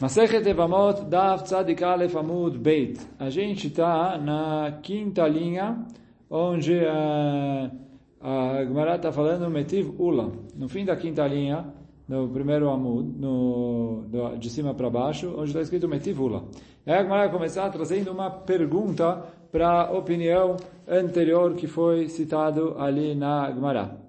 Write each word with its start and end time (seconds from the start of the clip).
Masechet 0.00 0.48
Evamot 0.48 1.04
Beit. 2.58 2.98
A 3.18 3.28
gente 3.28 3.66
está 3.66 4.16
na 4.16 4.78
quinta 4.82 5.28
linha, 5.28 5.84
onde 6.30 6.80
a, 6.86 7.70
a 8.18 8.64
Gemara 8.64 8.96
está 8.96 9.12
falando 9.12 9.50
Metiv 9.50 10.00
Ula. 10.00 10.32
No 10.56 10.70
fim 10.70 10.86
da 10.86 10.96
quinta 10.96 11.26
linha, 11.26 11.66
no 12.08 12.30
primeiro 12.30 12.70
Amud, 12.70 13.12
no, 13.20 14.06
do, 14.08 14.38
de 14.38 14.48
cima 14.48 14.72
para 14.72 14.88
baixo, 14.88 15.34
onde 15.36 15.50
está 15.50 15.60
escrito 15.60 15.86
Metiv 15.86 16.18
Ula. 16.18 16.44
Aí 16.86 16.94
a 16.94 17.02
Gemara 17.02 17.24
vai 17.24 17.30
começar 17.32 17.68
trazendo 17.68 18.10
uma 18.10 18.30
pergunta 18.30 19.22
para 19.52 19.82
a 19.82 19.92
opinião 19.92 20.56
anterior 20.88 21.52
que 21.52 21.66
foi 21.66 22.08
citado 22.08 22.74
ali 22.78 23.14
na 23.14 23.52
Gemara. 23.52 23.99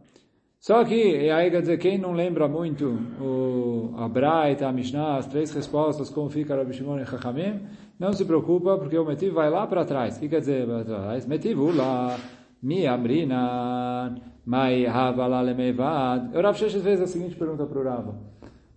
Só 0.62 0.86
que, 0.86 1.28
aí 1.32 1.50
quer 1.50 1.62
dizer, 1.62 1.80
quem 1.80 1.98
não 1.98 2.14
lembra 2.14 2.48
muito 2.48 2.86
o, 3.20 3.96
a 3.98 4.08
Braita, 4.08 4.68
a 4.68 4.72
Mishnah, 4.72 5.18
as 5.18 5.26
três 5.26 5.52
respostas, 5.52 6.08
como 6.08 6.30
fica 6.30 6.56
Rabbi 6.56 6.72
Shimon 6.72 7.00
e 7.00 7.06
Chachamim, 7.08 7.66
não 7.98 8.14
se 8.14 8.24
preocupa, 8.26 8.78
porque 8.78 8.96
o 8.96 9.04
Metiv 9.04 9.34
vai 9.34 9.50
lá 9.50 9.66
para 9.66 9.84
trás. 9.84 10.18
O 10.18 10.20
que 10.20 10.30
quer 10.30 10.40
dizer 10.40 10.68
para 10.68 10.84
trás? 10.84 11.26
Metiv 11.26 11.60
ula, 11.60 12.16
mi 12.62 12.86
amrina, 12.86 14.16
mai 14.46 14.86
havala 14.86 15.42
lemevad. 15.42 16.30
O 16.38 16.42
Rav 16.42 16.56
Sheshes 16.56 16.84
fez 16.84 17.02
a 17.02 17.08
seguinte 17.08 17.36
pergunta 17.36 17.66
para 17.66 17.80
o 17.80 17.84
Rav. 17.84 18.14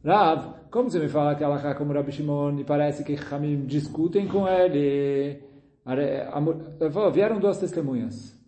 Rav, 0.02 0.54
como 0.70 0.88
você 0.88 0.98
me 0.98 1.08
fala 1.08 1.34
que 1.34 1.44
Allah 1.44 1.74
como 1.74 1.92
Rabbi 1.92 2.12
Shimon 2.12 2.60
e 2.60 2.64
parece 2.64 3.04
que 3.04 3.14
Chachamim 3.14 3.66
discutem 3.66 4.26
com 4.26 4.48
ele? 4.48 5.38
Vieram 7.12 7.38
duas 7.38 7.58
testemunhas 7.58 8.42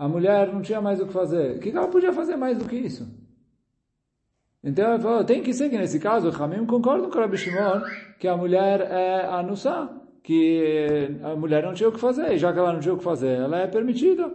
a 0.00 0.08
mulher 0.08 0.50
não 0.50 0.62
tinha 0.62 0.80
mais 0.80 0.98
o 0.98 1.06
que 1.06 1.12
fazer. 1.12 1.56
O 1.56 1.60
que 1.60 1.68
ela 1.68 1.86
podia 1.86 2.10
fazer 2.10 2.34
mais 2.34 2.56
do 2.56 2.64
que 2.64 2.74
isso? 2.74 3.06
Então 4.64 4.94
ele 4.94 5.02
falou, 5.02 5.22
tem 5.24 5.42
que 5.42 5.52
ser 5.52 5.68
que 5.68 5.76
nesse 5.76 6.00
caso, 6.00 6.30
o 6.30 6.42
Hamim 6.42 6.64
concorda 6.64 7.06
com 7.06 7.18
o 7.18 7.20
Rabbi 7.20 7.36
Shimon 7.36 7.82
que 8.18 8.26
a 8.26 8.34
mulher 8.34 8.80
é 8.80 9.26
anussá, 9.26 9.94
que 10.22 11.18
a 11.22 11.36
mulher 11.36 11.62
não 11.64 11.74
tinha 11.74 11.90
o 11.90 11.92
que 11.92 12.00
fazer, 12.00 12.32
e 12.32 12.38
já 12.38 12.50
que 12.50 12.58
ela 12.58 12.72
não 12.72 12.80
tinha 12.80 12.94
o 12.94 12.96
que 12.96 13.04
fazer, 13.04 13.40
ela 13.40 13.58
é 13.58 13.66
permitida 13.66 14.32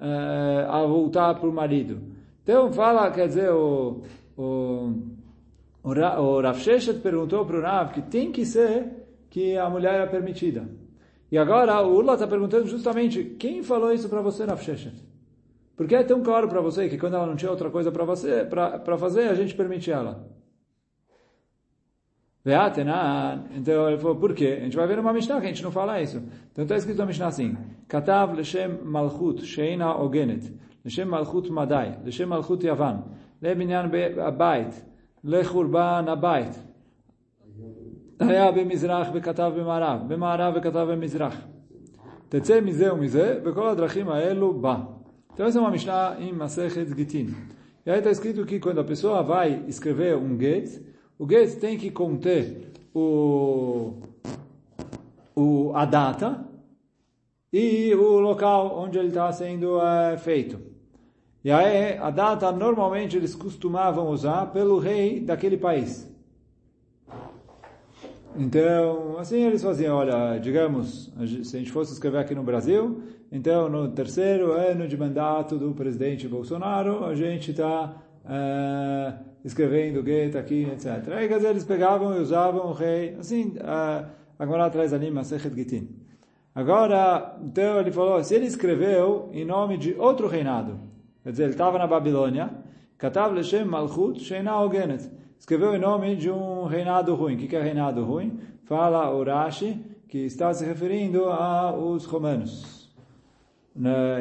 é, 0.00 0.66
a 0.66 0.82
voltar 0.86 1.34
para 1.34 1.46
o 1.46 1.52
marido. 1.52 2.00
Então 2.42 2.72
fala, 2.72 3.10
quer 3.10 3.26
dizer, 3.28 3.50
o, 3.50 4.02
o, 4.34 4.94
o, 5.84 5.90
o 5.90 6.40
Rav 6.40 6.58
Sheshet 6.58 7.00
perguntou 7.00 7.44
para 7.44 7.58
o 7.58 7.60
Rav 7.60 7.92
que 7.92 8.00
tem 8.00 8.32
que 8.32 8.46
ser 8.46 8.88
que 9.28 9.58
a 9.58 9.68
mulher 9.68 10.00
é 10.00 10.06
permitida. 10.06 10.66
E 11.32 11.38
agora 11.38 11.80
o 11.80 11.96
Urla 11.96 12.12
está 12.12 12.26
perguntando 12.26 12.66
justamente 12.66 13.24
quem 13.24 13.62
falou 13.62 13.90
isso 13.90 14.06
para 14.06 14.20
você, 14.20 14.44
Rav 14.44 14.62
Sheshet? 14.62 14.94
Por 15.74 15.86
que 15.86 15.94
é 15.94 16.02
tão 16.02 16.22
claro 16.22 16.46
para 16.46 16.60
você 16.60 16.90
que 16.90 16.98
quando 16.98 17.14
ela 17.14 17.26
não 17.26 17.36
tinha 17.36 17.50
outra 17.50 17.70
coisa 17.70 17.90
para 17.90 18.04
você 18.04 18.44
para 18.44 18.98
fazer, 18.98 19.28
a 19.30 19.34
gente 19.34 19.54
permite 19.54 19.90
ela? 19.90 20.28
Então 22.44 23.88
ele 23.88 23.96
falou, 23.96 24.16
por 24.16 24.34
quê? 24.34 24.58
A 24.60 24.64
gente 24.64 24.76
vai 24.76 24.86
ver 24.86 24.98
uma 24.98 25.10
Mishnah 25.10 25.40
que 25.40 25.46
a 25.46 25.48
gente 25.48 25.62
não 25.62 25.70
fala 25.70 26.02
isso. 26.02 26.22
Então 26.52 26.64
está 26.64 26.76
escrito 26.76 26.98
na 26.98 27.06
Mishnah 27.06 27.28
assim, 27.28 27.56
Katav 27.88 28.34
Leshem 28.34 28.82
Malchut 28.84 29.46
Sheina 29.46 29.96
Ogenet 29.96 30.52
Leshem 30.84 31.06
Malchut 31.06 31.50
Madai 31.50 31.98
Leshem 32.04 32.26
Malchut 32.26 32.66
Yavan 32.66 33.04
Lebinyan 33.40 33.90
Abait 34.22 34.84
Lechurban 35.24 36.10
Abait 36.10 36.54
היה 38.21 38.51
במזרח 38.51 39.07
וכתב 39.13 39.51
במערב, 39.57 39.99
במערב 40.07 40.53
וכתב 40.57 40.87
במזרח. 40.91 41.35
תצא 42.29 42.61
מזה 42.61 42.93
ומזה, 42.93 43.39
וכל 43.43 43.67
הדרכים 43.67 44.09
האלו 44.09 44.53
בא. 44.53 44.75
Então 45.33 45.45
essa 45.45 45.59
é 45.59 45.61
uma 45.61 45.69
Mishnah 45.69 46.17
em 46.19 46.33
Masechet 46.33 46.95
Gitin. 46.95 47.27
E 47.85 47.91
aí 47.91 47.99
está 47.99 48.09
escrito 48.09 48.43
que 48.43 48.59
quando 48.59 48.79
a 48.79 48.83
pessoa 48.83 49.21
vai 49.21 49.63
escrever 49.67 50.17
um 50.17 50.35
get, 50.35 50.81
o 51.19 51.29
get 51.29 51.59
tem 51.59 51.77
que 51.77 51.91
conter 51.91 52.71
o, 52.91 53.93
o, 55.35 55.71
a 55.75 55.85
data 55.85 56.43
e 57.53 57.93
o 57.93 58.19
local 58.19 58.79
onde 58.79 58.97
ele 58.97 59.09
está 59.09 59.31
sendo 59.31 59.79
é, 59.79 60.17
feito. 60.17 60.59
E 61.43 61.51
aí 61.51 61.97
a 61.99 62.09
data 62.09 62.51
normalmente 62.51 63.15
eles 63.15 63.35
costumavam 63.35 64.09
usar 64.09 64.47
pelo 64.47 64.79
rei 64.79 65.19
daquele 65.19 65.55
país. 65.55 66.10
Então, 68.36 69.18
assim 69.18 69.44
eles 69.44 69.62
faziam, 69.62 69.96
olha, 69.96 70.38
digamos, 70.38 71.12
se 71.44 71.56
a 71.56 71.58
gente 71.58 71.70
fosse 71.70 71.92
escrever 71.92 72.18
aqui 72.18 72.34
no 72.34 72.42
Brasil, 72.42 73.02
então 73.30 73.68
no 73.68 73.88
terceiro 73.88 74.52
ano 74.52 74.88
de 74.88 74.96
mandato 74.96 75.58
do 75.58 75.72
presidente 75.74 76.26
Bolsonaro, 76.26 77.04
a 77.04 77.14
gente 77.14 77.50
está 77.50 77.94
uh, 78.24 79.24
escrevendo 79.44 80.02
Goethe 80.02 80.38
aqui, 80.38 80.64
etc. 80.64 81.08
Aí, 81.12 81.28
quer 81.28 81.36
dizer, 81.36 81.50
eles 81.50 81.64
pegavam 81.64 82.16
e 82.16 82.20
usavam 82.20 82.68
o 82.68 82.72
rei, 82.72 83.16
assim, 83.18 83.54
uh, 83.58 84.06
agora 84.38 84.64
atrás 84.64 84.94
ali, 84.94 85.10
Masechet 85.10 85.54
Gitin. 85.54 85.88
Agora, 86.54 87.38
então 87.42 87.80
ele 87.80 87.92
falou, 87.92 88.22
se 88.24 88.34
ele 88.34 88.46
escreveu 88.46 89.28
em 89.32 89.44
nome 89.44 89.76
de 89.76 89.94
outro 89.94 90.26
reinado, 90.26 90.80
quer 91.22 91.32
dizer, 91.32 91.44
ele 91.44 91.52
estava 91.52 91.78
na 91.78 91.86
Babilônia, 91.86 92.50
Katav 92.96 93.34
Leshem 93.34 93.64
Malchut 93.64 94.20
Sheina 94.20 94.58
Ogenet, 94.60 95.10
escreveu 95.41 95.75
em 95.75 95.79
nome 95.79 96.15
de 96.15 96.29
um 96.29 96.65
reinado 96.65 97.15
ruim. 97.15 97.35
O 97.35 97.37
que 97.37 97.55
é 97.55 97.61
reinado 97.61 98.03
ruim? 98.03 98.39
Fala 98.63 99.13
Urashi, 99.15 99.79
que 100.07 100.19
está 100.19 100.53
se 100.53 100.65
referindo 100.65 101.25
aos 101.25 102.05
romanos. 102.05 102.89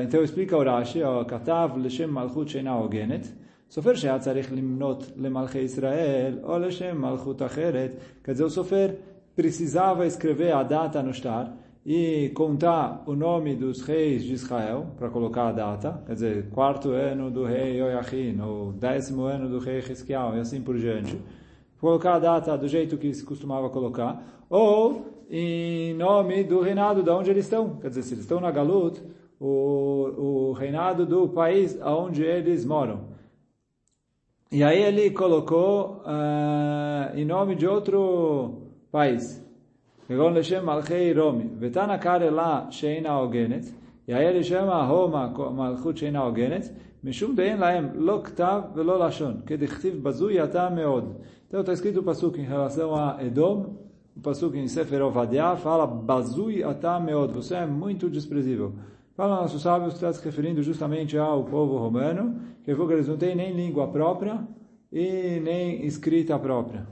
Então 0.03 0.23
explica 0.23 0.57
Urashi, 0.57 1.01
Katav 1.27 1.77
Leshem 1.79 2.09
Malchut 2.09 2.51
Sheina 2.51 2.77
Ogenet, 2.77 3.33
סופר 3.71 3.95
שהיה 3.95 4.19
צריך 4.19 4.53
למנות 4.53 5.11
למלכי 5.17 5.59
ישראל 5.59 6.39
או 6.43 6.59
לשם 6.59 7.01
מלכות 7.01 7.43
אחרת, 7.43 7.91
quer 8.25 8.33
dizer, 8.33 8.45
o 8.45 8.51
sofer 8.51 8.95
precisava 9.37 10.07
escrever 10.07 10.53
a 10.53 10.63
data 10.63 11.03
no 11.03 11.13
shtar, 11.13 11.53
e 11.86 12.30
contar 12.36 13.04
o 13.08 13.16
nome 13.16 13.56
dos 13.56 13.82
reis 13.82 14.24
de 14.24 14.34
Israel, 14.34 14.88
para 14.98 15.10
colocar 15.10 15.48
a 15.48 15.52
data, 15.52 16.04
quer 16.06 16.14
dizer, 16.14 16.50
quarto 16.52 16.92
ano 16.92 17.32
do 17.32 17.44
rei 17.44 17.82
Oiachin, 17.82 18.40
ou 18.40 18.72
décimo 18.72 19.24
ano 19.24 19.50
do 19.50 19.60
rei 19.60 19.80
Heskiel, 19.80 20.36
e 20.36 20.40
assim 20.40 20.62
por 20.62 20.78
diante. 20.78 21.20
Colocar 21.80 22.16
a 22.16 22.20
data 22.20 22.58
do 22.58 22.68
jeito 22.68 22.98
que 22.98 23.12
se 23.14 23.24
costumava 23.24 23.70
colocar, 23.70 24.46
ou 24.48 25.26
em 25.30 25.94
nome 25.96 26.44
do 26.44 26.62
reinado 26.62 27.02
de 27.02 27.10
onde 27.10 27.32
eles 27.32 27.46
estão. 27.46 27.78
Quer 27.78 27.90
dizer, 27.90 28.04
se 28.04 28.14
eles 28.14 28.24
estão 28.26 28.40
na 28.40 28.52
Galut, 28.52 29.02
o, 29.40 30.50
o 30.50 30.52
reinado 30.52 31.04
do 31.06 31.28
país 31.30 31.80
onde 31.82 32.22
eles 32.24 32.64
moram. 32.64 33.10
E 34.52 34.64
aí 34.64 34.84
ele 34.84 35.10
colocou 35.12 36.04
uh, 36.06 37.18
em 37.18 37.26
nome 37.26 37.56
de 37.56 37.66
outro 37.66 38.68
país. 38.92 39.41
כגון 40.11 40.35
לשם 40.35 40.67
מלכי 40.67 41.15
רומי. 41.15 41.45
ותנא 41.59 41.97
קרא 41.97 42.19
לה 42.19 42.65
שאינה 42.71 43.15
הוגנת, 43.15 43.65
יאה 44.09 44.33
לשם 44.33 44.69
ההומה 44.69 45.29
מלכות 45.57 45.97
שאינה 45.97 46.19
הוגנת, 46.19 46.69
משום 47.05 47.37
דאין 47.37 47.59
להם 47.59 47.89
לא 47.95 48.21
כתב 48.25 48.61
ולא 48.75 49.07
לשון, 49.07 49.41
כדכתיב 49.47 50.03
בזוי 50.03 50.45
אתה 50.45 50.69
מאוד. 50.71 51.15
Então 51.49 51.61
está 51.61 51.73
escrito 51.73 52.01
o 52.01 52.03
passuco 52.03 52.39
em 52.39 52.45
relação 52.45 52.95
a 52.97 53.19
Edom, 53.25 53.77
o 54.17 54.21
passuco 54.21 54.57
em 54.57 54.67
Sefer 54.67 55.01
Ovadia 55.03 55.55
fala 55.55 55.87
Bazui 55.87 56.65
ata 56.65 56.99
meod, 56.99 57.33
você 57.33 57.55
é 57.55 57.67
muito 57.67 58.11
desprezível. 58.11 58.73
Fala 59.17 59.43
nossos 59.43 59.63
sábios 59.63 59.93
que 59.93 59.99
está 59.99 60.13
se 60.13 60.25
referindo 60.25 60.63
justamente 60.63 61.17
ao 61.17 61.45
povo 61.45 61.79
romano, 61.79 62.41
que 62.65 62.71
eles 62.71 63.07
não 63.07 63.17
têm 63.17 63.37
nem 63.37 63.53
língua 63.53 63.87
própria 63.89 64.41
e 64.93 65.41
nem 65.41 65.87
escrita 65.87 66.39
própria. 66.39 66.87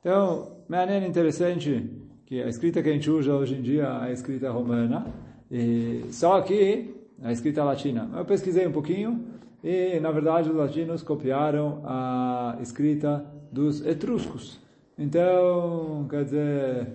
Então, 0.00 0.62
maneira 0.68 1.06
interessante 1.06 1.90
que 2.31 2.41
a 2.41 2.47
escrita 2.47 2.81
que 2.81 2.87
a 2.87 2.93
gente 2.93 3.11
usa 3.11 3.33
hoje 3.33 3.55
em 3.55 3.61
dia 3.61 3.83
é 3.83 4.05
a 4.05 4.11
escrita 4.13 4.49
romana, 4.49 5.05
e 5.51 6.05
só 6.11 6.39
que 6.39 6.95
a 7.21 7.29
escrita 7.29 7.61
latina. 7.61 8.09
Eu 8.15 8.23
pesquisei 8.23 8.65
um 8.65 8.71
pouquinho 8.71 9.25
e, 9.61 9.99
na 9.99 10.11
verdade, 10.11 10.49
os 10.49 10.55
latinos 10.55 11.03
copiaram 11.03 11.81
a 11.83 12.57
escrita 12.61 13.25
dos 13.51 13.85
etruscos. 13.85 14.61
Então, 14.97 16.07
quer 16.09 16.23
dizer, 16.23 16.87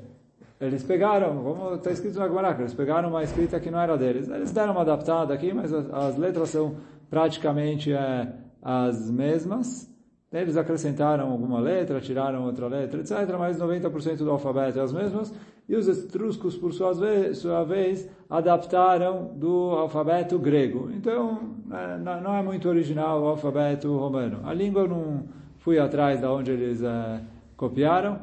eles 0.58 0.82
pegaram, 0.82 1.42
como 1.42 1.74
está 1.74 1.90
escrito 1.90 2.18
na 2.18 2.28
Gemara, 2.28 2.56
eles 2.58 2.72
pegaram 2.72 3.10
uma 3.10 3.22
escrita 3.22 3.60
que 3.60 3.70
não 3.70 3.78
era 3.78 3.98
deles. 3.98 4.30
Eles 4.30 4.52
deram 4.52 4.72
uma 4.72 4.80
adaptada 4.80 5.34
aqui, 5.34 5.52
mas 5.52 5.70
as, 5.70 5.92
as 5.92 6.16
letras 6.16 6.48
são 6.48 6.76
praticamente 7.10 7.92
é, 7.92 8.32
as 8.62 9.10
mesmas. 9.10 9.94
Eles 10.40 10.56
acrescentaram 10.56 11.30
alguma 11.30 11.60
letra, 11.60 12.00
tiraram 12.00 12.44
outra 12.44 12.66
letra, 12.66 13.00
etc. 13.00 13.12
Mas 13.38 13.58
90% 13.58 14.18
do 14.18 14.30
alfabeto 14.30 14.78
é 14.78 14.82
as 14.82 14.92
mesmas. 14.92 15.32
E 15.68 15.74
os 15.74 15.88
etruscos, 15.88 16.56
por 16.56 16.72
sua 16.72 16.92
vez, 16.92 17.38
sua 17.38 17.64
vez 17.64 18.08
adaptaram 18.30 19.32
do 19.34 19.70
alfabeto 19.70 20.38
grego. 20.38 20.90
Então, 20.94 21.56
é, 21.70 21.98
não 21.98 22.34
é 22.34 22.42
muito 22.42 22.68
original 22.68 23.22
o 23.22 23.26
alfabeto 23.26 23.96
romano. 23.96 24.40
A 24.44 24.54
língua 24.54 24.82
eu 24.82 24.88
não 24.88 25.24
fui 25.58 25.78
atrás 25.78 26.20
de 26.20 26.26
onde 26.26 26.52
eles 26.52 26.82
é, 26.82 27.20
copiaram, 27.56 28.18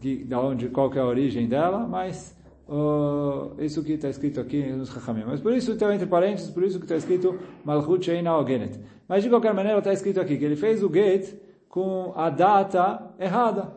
de, 0.00 0.24
de 0.24 0.34
onde, 0.34 0.68
qual 0.68 0.92
é 0.94 1.00
a 1.00 1.04
origem 1.04 1.46
dela, 1.46 1.86
mas 1.86 2.34
uh, 2.70 3.62
isso 3.62 3.82
que 3.82 3.92
está 3.92 4.08
escrito 4.08 4.40
aqui 4.40 4.62
nos 4.72 4.90
Chachamim. 4.90 5.24
Mas 5.26 5.40
por 5.40 5.52
isso, 5.52 5.72
então, 5.72 5.92
entre 5.92 6.06
parênteses, 6.06 6.50
por 6.50 6.62
isso 6.62 6.78
que 6.78 6.84
está 6.84 6.96
escrito 6.96 7.38
Malchut 7.64 8.04
Sheina 8.04 8.36
Ogenet. 8.36 8.78
Mas 9.08 9.24
de 9.24 9.28
qualquer 9.28 9.52
maneira 9.52 9.78
está 9.78 9.92
escrito 9.92 10.20
aqui 10.20 10.38
que 10.38 10.44
ele 10.44 10.56
fez 10.56 10.82
o 10.82 10.88
gate 10.88 11.34
com 11.68 12.12
a 12.16 12.30
data 12.30 13.12
errada. 13.18 13.72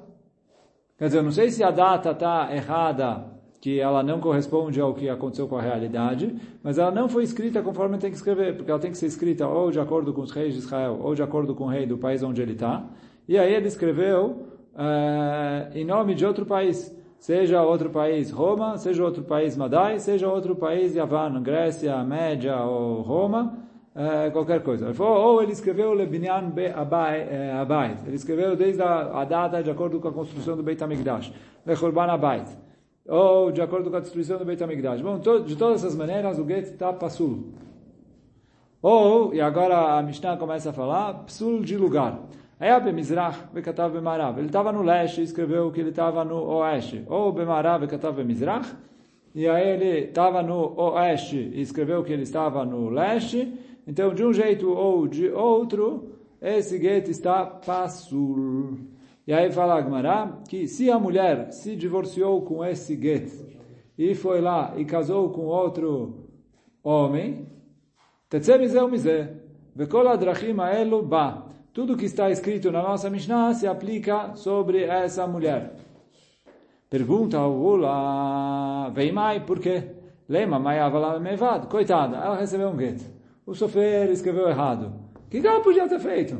Quer 0.97 1.05
dizer, 1.05 1.17
eu 1.17 1.23
não 1.23 1.31
sei 1.31 1.49
se 1.49 1.63
a 1.63 1.71
data 1.71 2.11
está 2.11 2.55
errada, 2.55 3.33
que 3.59 3.79
ela 3.79 4.03
não 4.03 4.19
corresponde 4.19 4.79
ao 4.79 4.93
que 4.93 5.09
aconteceu 5.09 5.47
com 5.47 5.57
a 5.57 5.61
realidade, 5.61 6.35
mas 6.61 6.77
ela 6.77 6.91
não 6.91 7.07
foi 7.07 7.23
escrita 7.23 7.61
conforme 7.61 7.97
tem 7.97 8.11
que 8.11 8.17
escrever, 8.17 8.55
porque 8.55 8.69
ela 8.69 8.79
tem 8.79 8.91
que 8.91 8.97
ser 8.97 9.05
escrita 9.05 9.47
ou 9.47 9.71
de 9.71 9.79
acordo 9.79 10.13
com 10.13 10.21
os 10.21 10.31
reis 10.31 10.53
de 10.53 10.59
Israel, 10.59 10.99
ou 11.01 11.15
de 11.15 11.23
acordo 11.23 11.55
com 11.55 11.63
o 11.63 11.67
rei 11.67 11.85
do 11.85 11.97
país 11.97 12.21
onde 12.21 12.41
ele 12.41 12.53
está. 12.53 12.85
E 13.27 13.37
aí 13.37 13.53
ele 13.53 13.67
escreveu 13.67 14.49
uh, 14.73 15.75
em 15.75 15.85
nome 15.85 16.13
de 16.13 16.25
outro 16.25 16.45
país, 16.45 16.93
seja 17.23 17.61
outro 17.63 17.89
país 17.89 18.29
Roma, 18.31 18.77
seja 18.77 19.01
outro 19.01 19.23
país 19.23 19.55
Madai, 19.55 19.97
seja 19.97 20.27
outro 20.27 20.57
país 20.57 20.93
Yavan, 20.93 21.41
Grécia, 21.41 22.03
Média 22.03 22.61
ou 22.65 23.01
Roma, 23.01 23.59
uh, 23.95 24.29
qualquer 24.33 24.61
coisa. 24.61 24.87
Ele 24.87 24.93
falou, 24.93 25.35
ou 25.35 25.41
ele 25.41 25.53
escreveu 25.53 25.93
Lebinyan 25.93 26.51
Abayt, 26.75 28.05
ele 28.05 28.17
escreveu 28.17 28.57
desde 28.57 28.81
a, 28.81 29.21
a, 29.21 29.23
data 29.23 29.63
de 29.63 29.71
acordo 29.71 30.01
com 30.01 30.09
a 30.09 30.11
construção 30.11 30.57
do 30.57 30.63
Beit 30.63 30.83
HaMikdash, 30.83 31.33
Lechurban 31.65 32.11
Abayt, 32.11 32.49
ou 33.07 33.53
de 33.53 33.61
acordo 33.61 33.89
com 33.89 33.95
a 33.95 34.01
destruição 34.01 34.37
do 34.37 34.43
Beit 34.43 34.61
HaMikdash. 34.61 35.01
Bom, 35.01 35.17
to, 35.19 35.45
de 35.45 35.55
todas 35.55 35.81
essas 35.81 35.95
maneiras 35.95 36.37
o 36.37 36.45
get 36.45 36.65
está 36.65 36.91
passul. 36.91 37.53
Ou, 38.81 39.33
e 39.33 39.39
agora 39.39 39.97
a 39.97 40.03
Mishnah 40.03 40.35
começa 40.35 40.71
a 40.71 40.73
falar, 40.73 41.23
psul 41.23 41.61
de 41.61 41.77
lugar. 41.77 42.19
Aí 42.63 42.79
bemizrach 42.79 43.51
bekatav 43.53 43.91
bemarav. 43.91 44.37
Ele 44.37 44.45
estava 44.45 44.71
no 44.71 44.81
leste 44.81 45.19
e 45.19 45.25
escreveu 45.25 45.69
que 45.69 45.81
ele 45.81 45.89
estava 45.89 46.23
no 46.23 46.45
oeste. 46.45 47.03
Ou 47.07 47.29
bemarav 47.33 47.81
bekatav 47.81 48.15
bemizrach. 48.15 48.73
E 49.35 49.45
aí 49.49 49.67
ele 49.67 49.99
estava 50.05 50.41
no 50.41 50.73
oeste 50.79 51.51
e 51.53 51.59
escreveu 51.59 52.01
que 52.05 52.13
ele 52.13 52.21
estava 52.23 52.63
no 52.63 52.87
leste. 52.87 53.53
Então, 53.85 54.13
de 54.13 54.23
um 54.23 54.31
jeito 54.31 54.71
ou 54.71 55.05
de 55.09 55.27
outro, 55.29 56.15
esse 56.41 56.79
gueto 56.79 57.11
está 57.11 57.45
passul. 57.45 58.77
E 59.27 59.33
aí 59.33 59.51
fala 59.51 59.77
Agmará 59.77 60.39
que 60.47 60.65
se 60.65 60.89
a 60.89 60.97
mulher 60.97 61.51
se 61.51 61.75
divorciou 61.75 62.43
com 62.43 62.63
esse 62.63 62.95
gueto 62.95 63.45
e 63.97 64.15
foi 64.15 64.39
lá 64.39 64.73
e 64.77 64.85
casou 64.85 65.31
com 65.31 65.47
outro 65.47 66.29
homem, 66.81 67.45
tetzemizeu 68.29 68.87
mizé, 68.87 69.33
vekol 69.75 70.07
adrachim 70.07 70.57
aelu 70.61 71.01
ba 71.03 71.49
tudo 71.73 71.97
que 71.97 72.05
está 72.05 72.29
escrito 72.29 72.71
na 72.71 72.83
nossa 72.83 73.09
Mishnah 73.09 73.55
se 73.55 73.65
aplica 73.65 74.35
sobre 74.35 74.83
essa 74.83 75.25
mulher. 75.25 75.73
Pergunta 76.87 77.37
ao 77.37 77.51
Ula, 77.51 78.91
vem 78.93 79.11
mai, 79.11 79.39
por 79.39 79.59
quê? 79.59 79.83
Lema 80.29 80.59
mai 80.59 80.77
mevad. 81.19 81.65
Coitada, 81.67 82.17
ela 82.17 82.37
recebeu 82.37 82.69
um 82.69 82.77
gueto. 82.77 83.03
O 83.43 83.55
sofer 83.55 84.11
escreveu 84.11 84.47
errado. 84.47 84.93
O 85.25 85.29
que 85.29 85.45
ela 85.45 85.61
podia 85.61 85.89
ter 85.89 85.99
feito? 85.99 86.39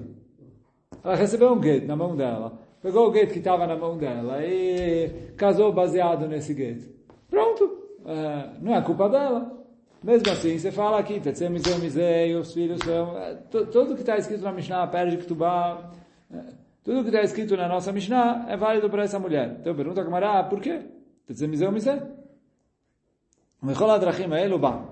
Ela 1.04 1.16
recebeu 1.16 1.52
um 1.52 1.60
gueto 1.60 1.88
na 1.88 1.96
mão 1.96 2.16
dela. 2.16 2.60
Pegou 2.80 3.08
o 3.08 3.12
gueto 3.12 3.34
que 3.34 3.40
estava 3.40 3.66
na 3.66 3.76
mão 3.76 3.98
dela 3.98 4.46
e 4.46 5.32
casou 5.36 5.74
baseado 5.74 6.28
nesse 6.28 6.54
gueto. 6.54 6.88
Pronto. 7.28 7.80
É, 8.06 8.50
não 8.62 8.76
é 8.76 8.82
culpa 8.82 9.10
dela. 9.10 9.63
Mesmo 10.04 10.30
assim, 10.32 10.58
você 10.58 10.70
fala 10.70 11.00
aqui, 11.00 11.20
Tetzem 11.20 11.50
Mizeu 11.50 11.80
Mizei, 11.80 12.36
os 12.36 12.54
filhos 12.54 12.80
são... 12.84 13.18
É, 13.18 13.36
tudo 13.50 13.96
que 13.96 14.02
está 14.02 14.18
escrito 14.18 14.44
na 14.44 14.52
Mishnah, 14.52 14.86
perde 14.88 15.16
Ketubá, 15.16 15.92
é, 16.30 16.40
tudo 16.84 17.04
que 17.04 17.10
está 17.10 17.22
escrito 17.22 17.56
na 17.56 17.70
nossa 17.70 17.94
Mishnah 17.94 18.46
é 18.50 18.58
válido 18.58 18.90
para 18.90 19.04
essa 19.04 19.18
mulher. 19.18 19.58
Então 19.62 19.74
pergunta 19.74 20.02
a 20.02 20.04
Gamara, 20.04 20.44
por 20.44 20.60
quê? 20.60 20.82
Tetzem 21.26 21.48
Mizeu 21.48 21.72
Mizei. 21.72 22.02
Mechol 23.62 23.92
Adrachim 23.92 24.28
Ba. 24.60 24.84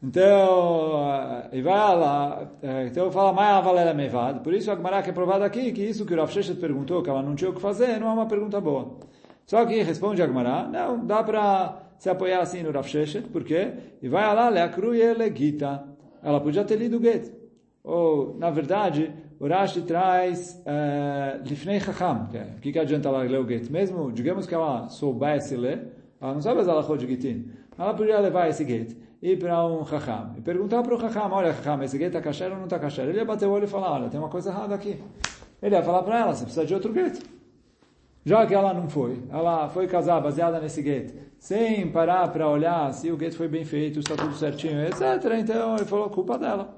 Então, 0.00 1.48
e 1.50 1.60
vai 1.62 1.96
lá, 1.96 2.46
é, 2.62 2.86
então 2.86 3.10
fala, 3.10 3.32
Maia 3.32 3.60
Valela 3.60 3.94
Mevad. 3.94 4.40
Por 4.40 4.54
isso 4.54 4.70
a 4.70 4.76
Gemara 4.76 5.02
que 5.02 5.10
é 5.10 5.12
provada 5.12 5.44
aqui, 5.44 5.72
que 5.72 5.82
isso 5.82 6.06
que 6.06 6.14
o 6.14 6.16
Rav 6.16 6.30
Sheshet 6.30 6.60
perguntou, 6.60 7.02
que 7.02 7.10
ela 7.10 7.22
não 7.22 7.34
tinha 7.34 7.50
o 7.50 7.54
que 7.54 7.60
fazer, 7.60 7.98
não 7.98 8.08
é 8.08 8.12
uma 8.12 8.26
pergunta 8.26 8.60
boa. 8.60 8.98
Só 9.46 9.64
que 9.66 9.82
responde 9.82 10.22
a 10.22 10.26
Gemara, 10.26 10.68
não, 10.68 11.04
dá 11.04 11.24
para 11.24 11.83
se 12.04 12.10
apoiar 12.10 12.42
assim 12.42 12.62
no 12.62 12.70
Rav 12.70 12.86
Sheshet, 12.86 13.26
por 13.28 13.42
quê? 13.42 13.72
E 14.02 14.08
vai 14.10 14.22
lá, 14.34 14.50
leakruye 14.50 15.14
legita. 15.14 15.82
Ela 16.22 16.38
podia 16.38 16.62
ter 16.62 16.76
lido 16.76 17.00
get. 17.00 17.32
Ou, 17.82 18.36
na 18.36 18.50
verdade, 18.50 19.10
o 19.40 19.48
Rashi 19.48 19.80
traz 19.80 20.62
uh, 20.66 21.42
Lifnei 21.48 21.80
Chacham. 21.80 22.28
O 22.58 22.60
que, 22.60 22.72
que 22.72 22.78
adianta 22.78 23.08
ela 23.08 23.22
ler 23.22 23.40
o 23.40 23.48
get? 23.48 23.70
Mesmo, 23.70 24.12
digamos 24.12 24.46
que 24.46 24.54
ela 24.54 24.86
soubesse 24.90 25.56
ler, 25.56 25.80
ela 26.20 26.34
não 26.34 26.42
sabe 26.42 26.60
as 26.60 26.68
alachot 26.68 26.98
de 26.98 27.06
Gitin. 27.06 27.50
Ela 27.78 27.94
podia 27.94 28.20
levar 28.20 28.50
esse 28.50 28.66
get 28.66 28.94
ir 29.22 29.38
para 29.38 29.66
um 29.66 29.86
Chacham 29.86 30.34
e 30.36 30.42
perguntar 30.42 30.82
para 30.82 30.94
o 30.94 31.00
Chacham, 31.00 31.32
olha 31.32 31.54
Chacham, 31.54 31.82
esse 31.84 31.96
get 31.96 32.08
está 32.08 32.20
kasher 32.20 32.52
ou 32.52 32.58
não 32.58 32.64
está 32.64 32.78
kasher? 32.78 33.08
Ele 33.08 33.16
ia 33.16 33.24
bater 33.24 33.48
o 33.48 33.50
olho 33.50 33.64
e 33.64 33.66
falar, 33.66 33.92
olha, 33.92 34.10
tem 34.10 34.20
uma 34.20 34.28
coisa 34.28 34.50
errada 34.50 34.74
aqui. 34.74 35.02
Ele 35.62 35.74
ia 35.74 35.82
falar 35.82 36.02
para 36.02 36.20
ela, 36.20 36.34
você 36.34 36.44
precisa 36.44 36.66
de 36.66 36.74
outro 36.74 36.92
get. 36.92 37.18
Já 38.25 38.45
que 38.45 38.53
ela 38.53 38.73
não 38.73 38.89
foi, 38.89 39.23
ela 39.31 39.69
foi 39.69 39.87
casar 39.87 40.19
baseada 40.21 40.59
nesse 40.59 40.83
get, 40.83 41.13
sem 41.39 41.89
parar 41.89 42.27
para 42.27 42.47
olhar 42.47 42.91
se 42.93 43.11
o 43.11 43.17
get 43.17 43.33
foi 43.33 43.47
bem 43.47 43.63
feito, 43.63 43.99
está 43.99 44.15
tudo 44.15 44.33
certinho, 44.35 44.81
etc. 44.83 45.01
Então 45.39 45.75
ele 45.75 45.85
falou, 45.85 46.09
culpa 46.09 46.37
dela. 46.37 46.77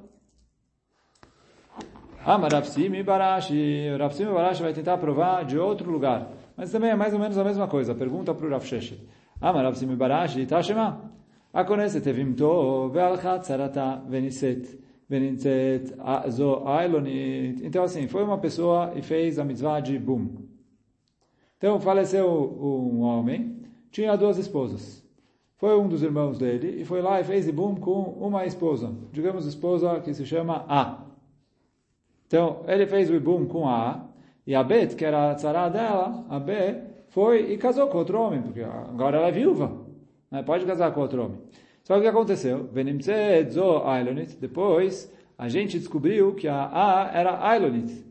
Ah, 2.24 2.38
mas 2.38 2.54
Rapsimi 2.54 3.02
Barashi, 3.02 3.98
Rapsimi 3.98 4.31
Barashi 4.31 4.62
vai 4.62 4.74
tentar 4.74 4.98
provar 4.98 5.44
de 5.44 5.58
outro 5.58 5.92
lugar. 5.92 6.30
Mas 6.56 6.72
também 6.72 6.92
é 6.92 6.96
mais 6.96 7.13
ou 7.13 7.19
menos 7.19 7.38
a 7.38 7.44
mesma 7.44 7.68
coisa. 7.68 7.96
Pergunta 7.96 8.34
para 8.34 8.46
o 8.46 8.50
Rav 8.50 8.63
Sheshet. 8.63 9.02
Ah, 9.42 9.52
mas 9.52 9.63
Rapsimi 9.63 9.96
Barashi, 9.96 10.46
Tashema. 10.46 11.12
הכונסת 11.54 12.08
הבהמתו 12.08 12.90
והלכה 12.94 13.40
צרתה 13.40 13.96
ונישאת, 14.10 14.68
ונמצאת 15.10 15.92
זו 16.28 16.68
איילונית. 16.68 17.62
Então 17.63 17.84
assim, 17.84 18.08
foi 18.08 18.24
uma 18.24 18.38
pessoa 18.38 18.94
e 18.96 19.02
fez 19.02 19.38
a 19.38 19.44
mitzvah 19.44 19.81
de 19.81 20.00
boom. 20.00 20.44
Então 21.58 21.81
faleceu 21.81 22.29
um 22.29 23.00
homem, 23.00 23.62
tinha 23.91 24.17
duas 24.17 24.38
esposas. 24.38 25.05
Foi 25.56 25.76
um 25.79 25.88
dos 25.88 26.03
irmãos 26.03 26.38
dele 26.38 26.82
e 26.82 26.85
foi 26.85 27.00
lá 27.00 27.20
e 27.20 27.25
fez 27.25 27.49
ibum 27.49 27.75
com 27.75 28.03
uma 28.20 28.44
esposa. 28.44 28.94
Digamos 29.11 29.47
esposa 29.47 30.00
que 30.00 30.12
se 30.12 30.26
chama 30.26 30.67
A. 30.69 31.03
Então 32.26 32.62
ele 32.67 32.87
fez 32.87 33.08
o 33.08 33.14
ibum 33.14 33.47
com 33.47 33.67
a 33.67 33.91
A 33.91 34.05
e 34.47 34.55
a 34.55 34.62
Bet, 34.62 34.94
que 34.94 35.05
era 35.05 35.31
a 35.31 35.35
tzara 35.35 35.69
dela, 35.69 36.26
a 36.29 36.38
B, 36.38 36.53
foi 37.08 37.53
e 37.53 37.56
casou 37.56 37.88
com 37.88 37.99
outro 37.99 38.20
homem, 38.20 38.43
porque 38.43 38.61
agora 38.61 39.17
ela 39.17 39.29
é 39.29 39.32
viúva. 39.32 39.73
Né? 40.31 40.43
Pode 40.43 40.67
casar 40.67 40.93
com 40.93 41.00
outro 41.00 41.25
homem. 41.25 41.38
Só 41.82 41.94
que 41.94 42.00
o 42.00 42.02
que 42.02 42.09
aconteceu? 42.09 42.69
Depois 44.41 45.12
a 45.38 45.49
gente 45.49 45.79
descobriu 45.79 46.35
que 46.35 46.49
a 46.49 46.70
A 46.73 47.11
era 47.14 47.49
Ailonit. 47.49 48.05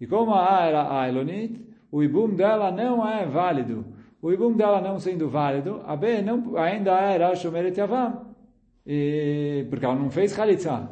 E 0.00 0.06
como 0.06 0.34
a 0.34 0.58
A 0.58 0.66
era 0.66 1.00
Ailonit, 1.00 1.69
o 1.90 2.02
ibum 2.02 2.34
dela 2.34 2.70
não 2.70 3.06
é 3.06 3.26
válido. 3.26 3.84
O 4.22 4.32
ibum 4.32 4.52
dela 4.52 4.80
não 4.80 4.98
sendo 4.98 5.28
válido, 5.28 5.80
a 5.86 5.96
B 5.96 6.20
não, 6.22 6.56
ainda 6.56 6.92
era 6.92 7.34
Shomeret 7.34 7.78
Yavam. 7.78 8.26
E, 8.86 9.66
porque 9.68 9.84
ela 9.84 9.94
não 9.94 10.10
fez 10.10 10.36
Khalitsa. 10.36 10.90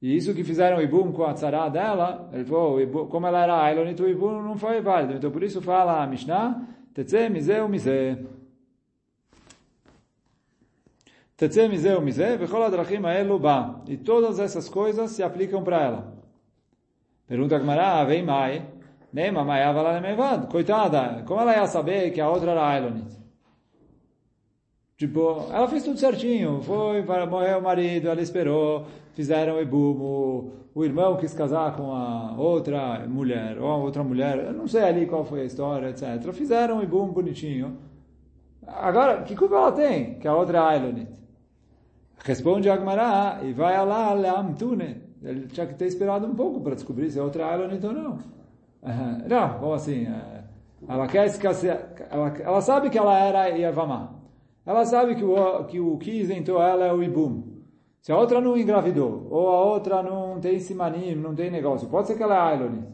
E 0.00 0.16
isso 0.16 0.34
que 0.34 0.42
fizeram 0.42 0.78
o 0.78 0.82
ibum 0.82 1.12
com 1.12 1.24
a 1.24 1.34
tzara 1.34 1.68
dela, 1.68 2.30
ele 2.32 2.44
falou, 2.44 2.80
ibum, 2.80 3.06
como 3.06 3.26
ela 3.26 3.42
era 3.42 3.62
Ailonit, 3.62 4.00
o 4.02 4.08
ibum 4.08 4.42
não 4.42 4.56
foi 4.56 4.80
válido. 4.80 5.14
Então 5.14 5.30
por 5.30 5.42
isso 5.42 5.60
fala 5.60 6.02
a 6.02 6.06
Mishnah, 6.06 6.66
Tetze 6.94 7.28
Mizeh 7.28 7.66
Mizeh. 7.68 8.18
Tetze 11.36 11.68
Mizeh 11.68 12.00
Mizeh, 12.00 12.36
Vechol 12.36 12.62
Adrachim 12.62 13.04
Aelu 13.04 13.38
Ba. 13.38 13.82
E 13.86 13.96
todas 13.96 14.38
essas 14.38 14.68
coisas 14.68 15.10
se 15.10 15.22
aplicam 15.22 15.62
para 15.62 15.82
ela. 15.82 16.14
Pergunta 17.26 17.56
a 17.56 17.58
Gemara, 17.58 18.04
vem 18.04 18.24
mai. 18.24 18.66
Nem 19.12 19.32
mamãe 19.32 19.62
avala 19.62 20.00
mevad. 20.00 20.46
Coitada, 20.46 21.22
como 21.26 21.40
ela 21.40 21.56
ia 21.56 21.66
saber 21.66 22.12
que 22.12 22.20
a 22.20 22.28
outra 22.28 22.52
era 22.52 22.66
Ailonit? 22.66 23.18
Tipo, 24.96 25.46
ela 25.50 25.66
fez 25.66 25.82
tudo 25.82 25.98
certinho. 25.98 26.60
Foi, 26.62 27.02
morreu 27.26 27.58
o 27.58 27.62
marido, 27.62 28.08
ela 28.08 28.20
esperou, 28.20 28.86
fizeram 29.14 29.56
o 29.56 29.60
ebumo, 29.60 30.52
o 30.74 30.84
irmão 30.84 31.16
quis 31.16 31.32
casar 31.32 31.74
com 31.74 31.92
a 31.92 32.34
outra 32.36 33.06
mulher, 33.08 33.58
ou 33.58 33.68
a 33.68 33.76
outra 33.76 34.04
mulher, 34.04 34.38
eu 34.38 34.52
não 34.52 34.68
sei 34.68 34.82
ali 34.82 35.06
qual 35.06 35.24
foi 35.24 35.40
a 35.40 35.44
história, 35.44 35.88
etc. 35.88 36.32
Fizeram 36.32 36.78
o 36.78 36.82
ebumo 36.82 37.12
bonitinho. 37.12 37.78
Agora, 38.66 39.22
que 39.22 39.34
culpa 39.34 39.56
ela 39.56 39.72
tem? 39.72 40.18
Que 40.18 40.28
a 40.28 40.36
outra 40.36 40.58
é 40.58 40.60
Ailonit. 40.60 41.10
Responde 42.22 42.68
Agmará, 42.68 43.40
e 43.42 43.52
vai 43.52 43.74
lá, 43.84 44.12
Leamtune. 44.12 45.02
Ele 45.22 45.46
tinha 45.48 45.66
que 45.66 45.74
ter 45.74 45.86
esperado 45.86 46.26
um 46.26 46.34
pouco 46.34 46.60
para 46.60 46.74
descobrir 46.74 47.10
se 47.10 47.18
a 47.18 47.24
outra 47.24 47.42
é 47.42 47.46
Ailonit 47.46 47.84
ou 47.84 47.92
não. 47.92 48.39
Não, 49.28 49.58
como 49.58 49.74
assim? 49.74 50.06
É, 50.06 50.44
ela 50.88 51.06
quer 51.06 51.26
escassear, 51.26 51.92
ela, 52.10 52.28
ela 52.38 52.60
sabe 52.60 52.90
que 52.90 52.98
ela 52.98 53.18
era 53.18 53.48
Yavamá. 53.48 54.14
Ela 54.64 54.84
sabe 54.84 55.14
que 55.14 55.24
o, 55.24 55.64
que 55.64 55.80
o 55.80 55.98
que 55.98 56.10
isentou 56.10 56.62
ela 56.62 56.86
é 56.86 56.92
o 56.92 57.02
Ibum. 57.02 57.60
Se 58.00 58.12
a 58.12 58.16
outra 58.16 58.40
não 58.40 58.56
engravidou, 58.56 59.26
ou 59.30 59.48
a 59.48 59.64
outra 59.64 60.02
não 60.02 60.40
tem 60.40 60.58
simanim, 60.58 61.14
não 61.14 61.34
tem 61.34 61.50
negócio, 61.50 61.88
pode 61.88 62.06
ser 62.06 62.16
que 62.16 62.22
ela 62.22 62.34
é 62.34 62.52
Ailonit. 62.52 62.88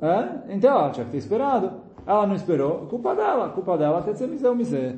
É? 0.00 0.54
Então, 0.54 0.70
ela 0.70 0.90
tinha 0.90 1.04
que 1.04 1.12
ter 1.12 1.18
esperado. 1.18 1.82
Ela 2.06 2.26
não 2.26 2.34
esperou, 2.34 2.86
culpa 2.86 3.14
dela, 3.14 3.50
culpa 3.50 3.78
dela, 3.78 3.98
até 3.98 4.14
ser 4.14 4.26
miseu 4.26 4.54
misé. 4.54 4.96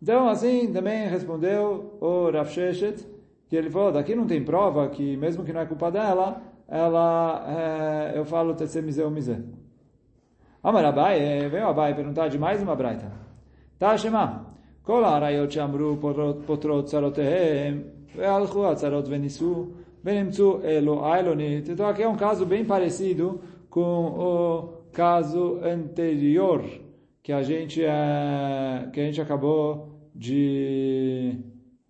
Então, 0.00 0.28
assim, 0.28 0.72
também 0.72 1.08
respondeu 1.08 1.98
o 2.00 2.30
Rav 2.30 2.48
Sheshet, 2.48 3.06
que 3.48 3.54
ele 3.54 3.70
falou, 3.70 3.92
daqui 3.92 4.14
não 4.14 4.26
tem 4.26 4.44
prova 4.44 4.88
que, 4.88 5.16
mesmo 5.16 5.44
que 5.44 5.52
não 5.52 5.60
é 5.60 5.66
culpa 5.66 5.90
dela, 5.90 6.42
ela, 6.68 7.44
é, 7.48 8.18
eu 8.18 8.24
falo 8.24 8.54
Tetsemize 8.54 9.02
Omize. 9.02 9.36
Amar 10.62 10.84
Abai, 10.84 11.48
veio 11.48 11.66
Abai 11.66 11.94
perguntar 11.94 12.28
de 12.28 12.38
mais 12.38 12.62
uma 12.62 12.76
braita. 12.76 13.10
Tá, 13.78 13.96
Shema. 13.96 14.52
Kol 14.82 15.04
arayot 15.04 15.54
shamru 15.54 15.96
potrot 16.46 16.86
tzarotehem, 16.86 17.84
ve'alchu 18.16 18.64
atzarot 18.64 19.08
venisu, 19.08 19.74
venimtzu 20.02 20.60
elo 20.64 21.04
ailonit. 21.04 21.70
Então 21.70 21.86
aqui 21.86 22.02
é 22.02 22.08
um 22.08 22.16
caso 22.16 22.44
bem 22.44 22.64
parecido 22.64 23.40
com 23.70 23.80
o 23.80 24.82
caso 24.92 25.60
anterior 25.62 26.64
que 27.22 27.32
a 27.32 27.42
gente, 27.42 27.84
é, 27.84 28.88
que 28.92 29.00
a 29.00 29.04
gente 29.04 29.20
acabou 29.20 30.00
de, 30.12 31.38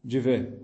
de 0.05 0.21
ver. 0.21 0.61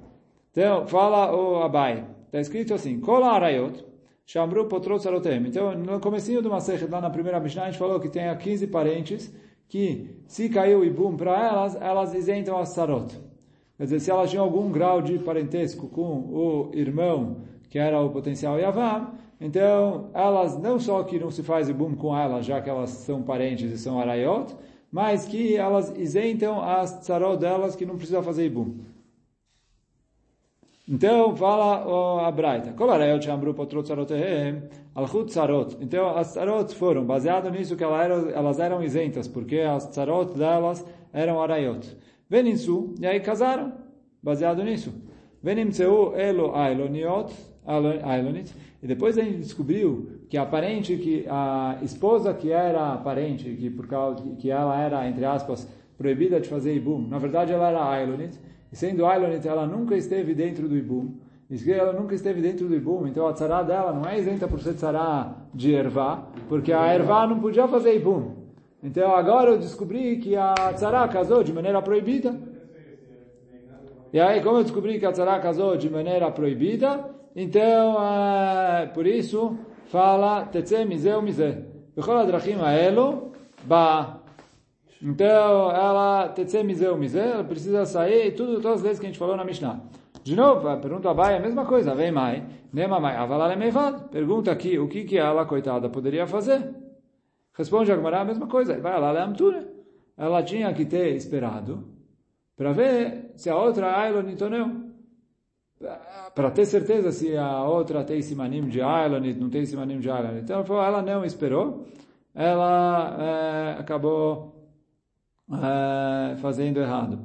Então, 0.50 0.86
fala 0.86 1.34
o 1.34 1.62
Abai. 1.62 2.06
Está 2.26 2.40
escrito 2.40 2.74
assim, 2.74 3.00
Kol 3.00 3.24
arayot, 3.24 3.82
Shamru 4.28 4.66
Potrot 4.66 5.02
Sarotem. 5.02 5.42
Então, 5.46 5.74
no 5.74 5.98
comecinho 6.00 6.42
do 6.42 6.50
Masechet, 6.50 6.90
lá 6.90 7.00
na 7.00 7.08
primeira 7.08 7.40
Mishnah, 7.40 7.62
a 7.62 7.70
gente 7.70 7.78
falou 7.78 7.98
que 7.98 8.10
tem 8.10 8.24
15 8.36 8.66
parentes 8.66 9.34
que, 9.66 10.10
se 10.26 10.50
caiu 10.50 10.84
Ibum 10.84 11.16
para 11.16 11.48
elas, 11.48 11.74
elas 11.80 12.12
isentam 12.12 12.58
as 12.58 12.68
Sarot. 12.68 13.18
Quer 13.78 13.84
dizer, 13.84 14.00
se 14.00 14.10
elas 14.10 14.28
tinham 14.28 14.44
algum 14.44 14.70
grau 14.70 15.00
de 15.00 15.18
parentesco 15.18 15.88
com 15.88 16.28
o 16.28 16.70
irmão, 16.74 17.38
que 17.70 17.78
era 17.78 17.98
o 18.02 18.10
potencial 18.10 18.60
Yavam, 18.60 19.12
então 19.40 20.10
elas 20.12 20.58
não 20.58 20.78
só 20.78 21.02
que 21.04 21.18
não 21.18 21.30
se 21.30 21.42
faz 21.42 21.70
Ibum 21.70 21.94
com 21.94 22.14
elas, 22.14 22.44
já 22.44 22.60
que 22.60 22.68
elas 22.68 22.90
são 22.90 23.22
parentes 23.22 23.72
e 23.72 23.78
são 23.78 23.98
Arayot, 23.98 24.54
mas 24.92 25.24
que 25.24 25.56
elas 25.56 25.96
isentam 25.96 26.62
as 26.62 26.90
Sarot 27.06 27.38
delas 27.38 27.74
que 27.74 27.86
não 27.86 27.96
precisa 27.96 28.22
fazer 28.22 28.44
Ibum. 28.44 28.74
Então, 30.90 31.36
fala 31.36 32.26
a 32.26 32.30
Braita. 32.30 32.74
Então, 35.80 36.16
as 36.16 36.32
tsarot 36.32 36.74
foram, 36.74 37.04
baseado 37.04 37.50
nisso 37.50 37.76
que 37.76 37.84
elas 37.84 38.58
eram, 38.58 38.82
isentas, 38.82 39.28
porque 39.28 39.58
as 39.58 39.86
tsarot 39.88 40.32
delas 40.38 40.82
eram 41.12 41.42
arayot. 41.42 41.94
Veninsu, 42.28 42.94
e 42.98 43.06
aí 43.06 43.20
casaram, 43.20 43.72
baseado 44.22 44.64
nisso. 44.64 44.94
Venimseu 45.42 46.16
elo 46.16 46.54
ailoniot, 46.54 47.34
ailonit, 48.02 48.52
e 48.82 48.86
depois 48.86 49.18
a 49.18 49.22
gente 49.22 49.38
descobriu 49.38 50.22
que 50.28 50.36
a 50.38 50.46
parente, 50.46 50.96
que 50.96 51.26
a 51.28 51.78
esposa 51.82 52.32
que 52.32 52.50
era 52.50 52.96
parente, 52.96 53.44
que 53.44 53.68
por 53.70 53.86
causa 53.86 54.24
que 54.36 54.50
ela 54.50 54.80
era, 54.80 55.06
entre 55.06 55.24
aspas, 55.24 55.68
proibida 55.96 56.40
de 56.40 56.48
fazer 56.48 56.74
ibum, 56.74 57.06
na 57.06 57.18
verdade 57.18 57.52
ela 57.52 57.68
era 57.68 57.90
ailonit, 57.90 58.38
e 58.72 58.76
sendo 58.76 59.06
Ailonit, 59.06 59.46
ela 59.46 59.66
nunca 59.66 59.96
esteve 59.96 60.34
dentro 60.34 60.68
do 60.68 60.76
Ibum. 60.76 61.14
E 61.50 61.72
ela 61.72 61.94
nunca 61.94 62.14
esteve 62.14 62.42
dentro 62.42 62.68
do 62.68 62.74
Ibum, 62.74 63.06
então 63.06 63.26
a 63.26 63.32
tzara 63.32 63.62
dela 63.62 63.92
não 63.92 64.06
é 64.08 64.18
isenta 64.18 64.46
por 64.46 64.60
ser 64.60 64.74
tzara 64.74 65.34
de 65.54 65.74
ervá, 65.74 66.28
porque 66.46 66.72
a 66.72 66.92
ervá 66.92 67.26
não 67.26 67.40
podia 67.40 67.66
fazer 67.66 67.96
Ibum. 67.96 68.36
Então 68.82 69.14
agora 69.14 69.50
eu 69.52 69.58
descobri 69.58 70.18
que 70.18 70.36
a 70.36 70.54
tzara 70.74 71.08
casou 71.08 71.42
de 71.42 71.52
maneira 71.52 71.80
proibida. 71.80 72.38
E 74.12 74.20
aí, 74.20 74.42
como 74.42 74.58
eu 74.58 74.62
descobri 74.62 74.98
que 74.98 75.06
a 75.06 75.12
tzara 75.12 75.38
casou 75.38 75.76
de 75.76 75.88
maneira 75.88 76.30
proibida, 76.30 77.14
então, 77.34 77.96
é, 78.02 78.86
por 78.86 79.06
isso, 79.06 79.56
fala, 79.86 80.46
Tetze 80.46 80.84
mizeu 80.84 81.22
mizeh. 81.22 81.64
Bechol 81.94 82.18
adrachim 82.18 82.60
aelo, 82.60 83.32
ba 83.64 84.20
então, 85.02 85.70
ela, 85.70 86.28
tetse 86.28 86.62
mizeu 86.62 86.96
mizeu, 86.96 87.22
ela 87.22 87.44
precisa 87.44 87.84
sair, 87.86 88.32
tudo, 88.34 88.60
todas 88.60 88.78
as 88.78 88.82
leis 88.82 88.98
que 88.98 89.06
a 89.06 89.08
gente 89.08 89.18
falou 89.18 89.36
na 89.36 89.44
Mishnah. 89.44 89.80
De 90.24 90.34
novo, 90.34 90.68
a 90.68 90.76
pergunta 90.76 91.14
vai 91.14 91.36
a 91.36 91.40
mesma 91.40 91.64
coisa, 91.64 91.94
vem 91.94 92.10
mai, 92.10 92.44
nema 92.72 92.98
mai, 92.98 93.16
avalale 93.16 93.56
mevad. 93.56 94.08
Pergunta 94.10 94.50
aqui, 94.50 94.78
o 94.78 94.88
que 94.88 95.04
que 95.04 95.16
ela, 95.16 95.46
coitada, 95.46 95.88
poderia 95.88 96.26
fazer? 96.26 96.74
Responde 97.54 97.92
Agmará 97.92 98.20
a 98.20 98.24
mesma 98.24 98.46
coisa, 98.46 98.78
vai 98.78 99.00
lá, 99.00 99.24
amture. 99.24 99.66
Ela 100.16 100.42
tinha 100.42 100.72
que 100.74 100.84
ter 100.84 101.14
esperado 101.14 101.88
para 102.56 102.72
ver 102.72 103.32
se 103.36 103.48
a 103.48 103.56
outra 103.56 103.96
Ailonit 103.96 104.42
ou 104.42 104.50
não. 104.50 104.88
Para 106.34 106.50
ter 106.50 106.66
certeza 106.66 107.12
se 107.12 107.36
a 107.36 107.62
outra 107.62 108.02
tem 108.02 108.20
simanim 108.20 108.68
de 108.68 108.82
Ailonit, 108.82 109.38
não 109.38 109.48
tem 109.48 109.64
simanim 109.64 110.00
de 110.00 110.10
Ailonit. 110.10 110.42
Então, 110.42 110.64
ela 110.82 111.00
não 111.02 111.24
esperou, 111.24 111.86
ela 112.34 113.16
é, 113.18 113.80
acabou 113.80 114.57
é, 115.52 116.36
fazendo 116.36 116.80
errado. 116.80 117.18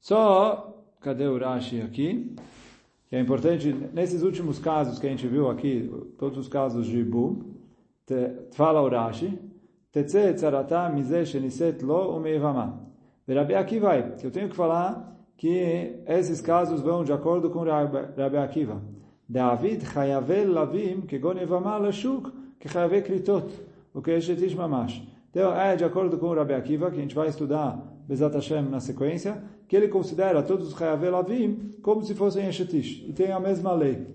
Só, 0.00 0.82
cadê 1.00 1.26
o 1.26 1.38
Rashi 1.38 1.80
aqui? 1.80 2.34
Que 3.08 3.16
é 3.16 3.20
importante, 3.20 3.72
nesses 3.92 4.22
últimos 4.22 4.58
casos 4.58 4.98
que 4.98 5.06
a 5.06 5.10
gente 5.10 5.26
viu 5.26 5.48
aqui, 5.48 5.90
todos 6.18 6.38
os 6.38 6.48
casos 6.48 6.86
de 6.86 7.00
Ibu, 7.00 7.44
fala 8.52 8.82
o 8.82 8.88
Rashi, 8.88 9.38
Tetze 9.96 10.34
tzarata 10.34 10.90
mize 10.90 11.24
sheniset 11.24 11.82
lo 11.82 12.16
umeivama. 12.16 12.80
Rabi 13.26 13.54
Akiva, 13.54 14.02
que 14.18 14.26
eu 14.26 14.30
tenho 14.30 14.50
que 14.50 14.54
falar 14.54 15.16
que 15.38 16.02
esses 16.06 16.42
casos 16.42 16.82
vão 16.82 17.02
de 17.02 17.14
acordo 17.14 17.48
com 17.48 17.64
Rabi 17.64 18.36
Akiva. 18.36 18.82
David 19.26 19.86
chayavel 19.86 20.52
lavim 20.52 21.00
kegon 21.00 21.38
evama 21.38 21.78
lashuk 21.78 22.30
que 22.60 22.68
chayavel 22.68 23.02
kritot, 23.02 23.50
o 23.94 24.02
que 24.02 24.10
é 24.10 24.20
shetish 24.20 24.54
mamash. 24.54 25.02
Então, 25.36 25.54
é 25.54 25.76
de 25.76 25.84
acordo 25.84 26.16
com 26.16 26.28
o 26.28 26.34
Rabbi 26.34 26.54
Akiva, 26.54 26.90
que 26.90 26.96
a 26.96 27.02
gente 27.02 27.14
vai 27.14 27.28
estudar 27.28 27.78
Bezat 28.08 28.34
Hashem 28.34 28.62
na 28.62 28.80
sequência, 28.80 29.44
que 29.68 29.76
ele 29.76 29.86
considera 29.86 30.42
todos 30.42 30.68
os 30.68 30.80
Hayavel 30.80 31.14
Avim 31.14 31.74
como 31.82 32.02
se 32.02 32.14
fossem 32.14 32.46
Eshetish, 32.46 33.04
e 33.06 33.12
tem 33.12 33.30
a 33.30 33.38
mesma 33.38 33.74
lei. 33.74 34.06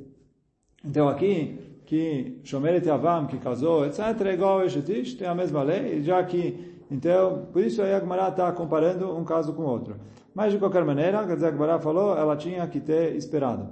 Então, 0.84 1.08
aqui, 1.08 1.80
que 1.86 2.42
Shomeret 2.44 2.90
Avam, 2.90 3.28
que 3.28 3.38
casou, 3.38 3.86
etc., 3.86 4.00
é 4.26 4.34
igual 4.34 4.62
a 4.62 4.66
Eshetish, 4.66 5.14
tem 5.14 5.28
a 5.28 5.36
mesma 5.36 5.62
lei, 5.62 6.02
já 6.02 6.24
que, 6.24 6.82
então, 6.90 7.50
por 7.54 7.62
isso 7.64 7.84
aí 7.84 7.94
a 7.94 8.00
Gemara 8.00 8.30
está 8.30 8.52
comparando 8.52 9.16
um 9.16 9.24
caso 9.24 9.54
com 9.54 9.62
outro. 9.62 9.98
Mas, 10.34 10.52
de 10.52 10.58
qualquer 10.58 10.84
maneira, 10.84 11.24
quer 11.28 11.36
dizer, 11.36 11.50
a 11.50 11.52
Gemara 11.52 11.78
falou, 11.78 12.18
ela 12.18 12.36
tinha 12.36 12.68
que 12.68 12.80
ter 12.80 13.16
esperado. 13.16 13.70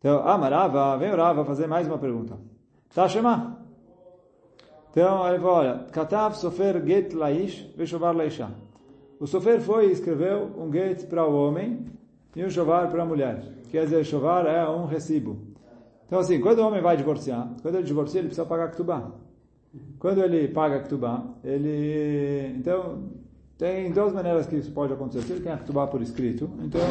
Então, 0.00 0.26
a 0.26 0.36
Marava, 0.36 0.96
vem 0.98 1.12
o 1.12 1.16
Rava 1.16 1.44
fazer 1.44 1.68
mais 1.68 1.86
uma 1.86 1.96
pergunta. 1.96 2.36
Tá, 2.92 3.08
Shema? 3.08 3.61
Então, 4.92 5.26
ele 5.26 5.38
falou, 5.38 5.56
olha, 5.56 5.86
Katav 5.90 6.36
Sofer 6.36 6.80
Get 6.86 7.14
Laish 7.14 7.66
Veshovar 7.74 8.14
Laisha. 8.14 8.50
O 9.18 9.26
Sofer 9.26 9.58
foi 9.60 9.88
e 9.88 9.92
escreveu 9.92 10.50
um 10.58 10.70
get 10.70 11.06
para 11.06 11.26
o 11.26 11.34
homem 11.34 11.86
e 12.36 12.44
um 12.44 12.50
chovar 12.50 12.90
para 12.90 13.02
a 13.02 13.06
mulher. 13.06 13.42
Quer 13.70 13.84
dizer, 13.84 14.04
chovar 14.04 14.44
é 14.46 14.68
um 14.68 14.84
recibo. 14.84 15.38
Então, 16.06 16.18
assim, 16.18 16.38
quando 16.40 16.58
o 16.58 16.66
homem 16.66 16.82
vai 16.82 16.94
divorciar, 16.94 17.48
quando 17.62 17.76
ele 17.76 17.84
divorcia, 17.84 18.20
ele 18.20 18.28
precisa 18.28 18.46
pagar 18.46 18.70
Ktubá. 18.70 19.12
Quando 19.98 20.22
ele 20.22 20.48
paga 20.48 20.80
Ktubá, 20.80 21.24
ele... 21.42 22.54
Então, 22.58 23.04
tem 23.56 23.90
duas 23.92 24.12
maneiras 24.12 24.46
que 24.46 24.56
isso 24.56 24.72
pode 24.72 24.92
acontecer. 24.92 25.22
Se 25.22 25.32
ele 25.32 25.40
tem 25.40 25.52
a 25.52 25.56
Ktubá 25.56 25.86
por 25.86 26.02
escrito, 26.02 26.50
então, 26.58 26.82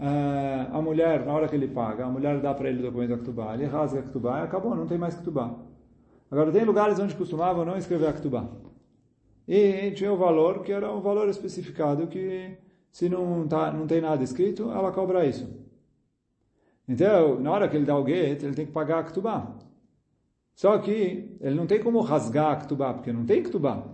eh, 0.00 0.66
a 0.72 0.82
mulher, 0.82 1.24
na 1.24 1.32
hora 1.32 1.46
que 1.46 1.54
ele 1.54 1.68
paga, 1.68 2.06
a 2.06 2.08
mulher 2.08 2.40
dá 2.40 2.54
para 2.54 2.70
ele 2.70 2.80
o 2.80 2.82
documento 2.82 3.10
da 3.10 3.18
Ktubá, 3.18 3.54
ele 3.54 3.66
rasga 3.66 4.00
a 4.00 4.02
Ktubá 4.02 4.40
e 4.40 4.42
acabou, 4.42 4.74
não 4.74 4.86
tem 4.86 4.98
mais 4.98 5.14
Ktubá. 5.14 5.54
Agora, 6.30 6.52
tem 6.52 6.64
lugares 6.64 6.98
onde 6.98 7.14
costumavam 7.14 7.64
não 7.64 7.76
escrever 7.76 8.06
a 8.06 8.12
Ktubá. 8.12 8.48
E 9.48 9.90
tinha 9.92 10.12
o 10.12 10.16
valor, 10.16 10.62
que 10.62 10.70
era 10.70 10.92
um 10.92 11.00
valor 11.00 11.28
especificado, 11.28 12.06
que 12.06 12.56
se 12.92 13.08
não, 13.08 13.48
tá, 13.48 13.72
não 13.72 13.86
tem 13.86 14.00
nada 14.00 14.22
escrito, 14.22 14.70
ela 14.70 14.92
cobra 14.92 15.26
isso. 15.26 15.48
Então, 16.88 17.40
na 17.40 17.50
hora 17.50 17.68
que 17.68 17.76
ele 17.76 17.84
dá 17.84 17.96
o 17.98 18.06
get, 18.06 18.42
ele 18.42 18.54
tem 18.54 18.66
que 18.66 18.72
pagar 18.72 19.00
a 19.00 19.04
Ktubá. 19.04 19.56
Só 20.54 20.78
que 20.78 21.36
ele 21.40 21.54
não 21.54 21.66
tem 21.66 21.82
como 21.82 22.00
rasgar 22.00 22.52
a 22.52 22.56
Ktubá, 22.56 22.94
porque 22.94 23.12
não 23.12 23.24
tem 23.24 23.42
Ktubá. 23.42 23.84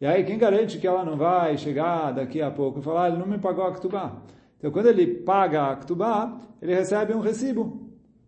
E 0.00 0.06
aí, 0.06 0.24
quem 0.24 0.38
garante 0.38 0.78
que 0.78 0.86
ela 0.86 1.04
não 1.04 1.16
vai 1.16 1.56
chegar 1.56 2.12
daqui 2.12 2.42
a 2.42 2.50
pouco 2.50 2.80
e 2.80 2.82
falar, 2.82 3.04
ah, 3.04 3.08
ele 3.08 3.18
não 3.18 3.26
me 3.26 3.38
pagou 3.38 3.64
a 3.64 3.72
Ktubá? 3.72 4.22
Então, 4.58 4.70
quando 4.72 4.86
ele 4.86 5.06
paga 5.06 5.70
a 5.70 5.76
Ktubá, 5.76 6.36
ele 6.60 6.74
recebe 6.74 7.14
um 7.14 7.20
recibo. 7.20 7.85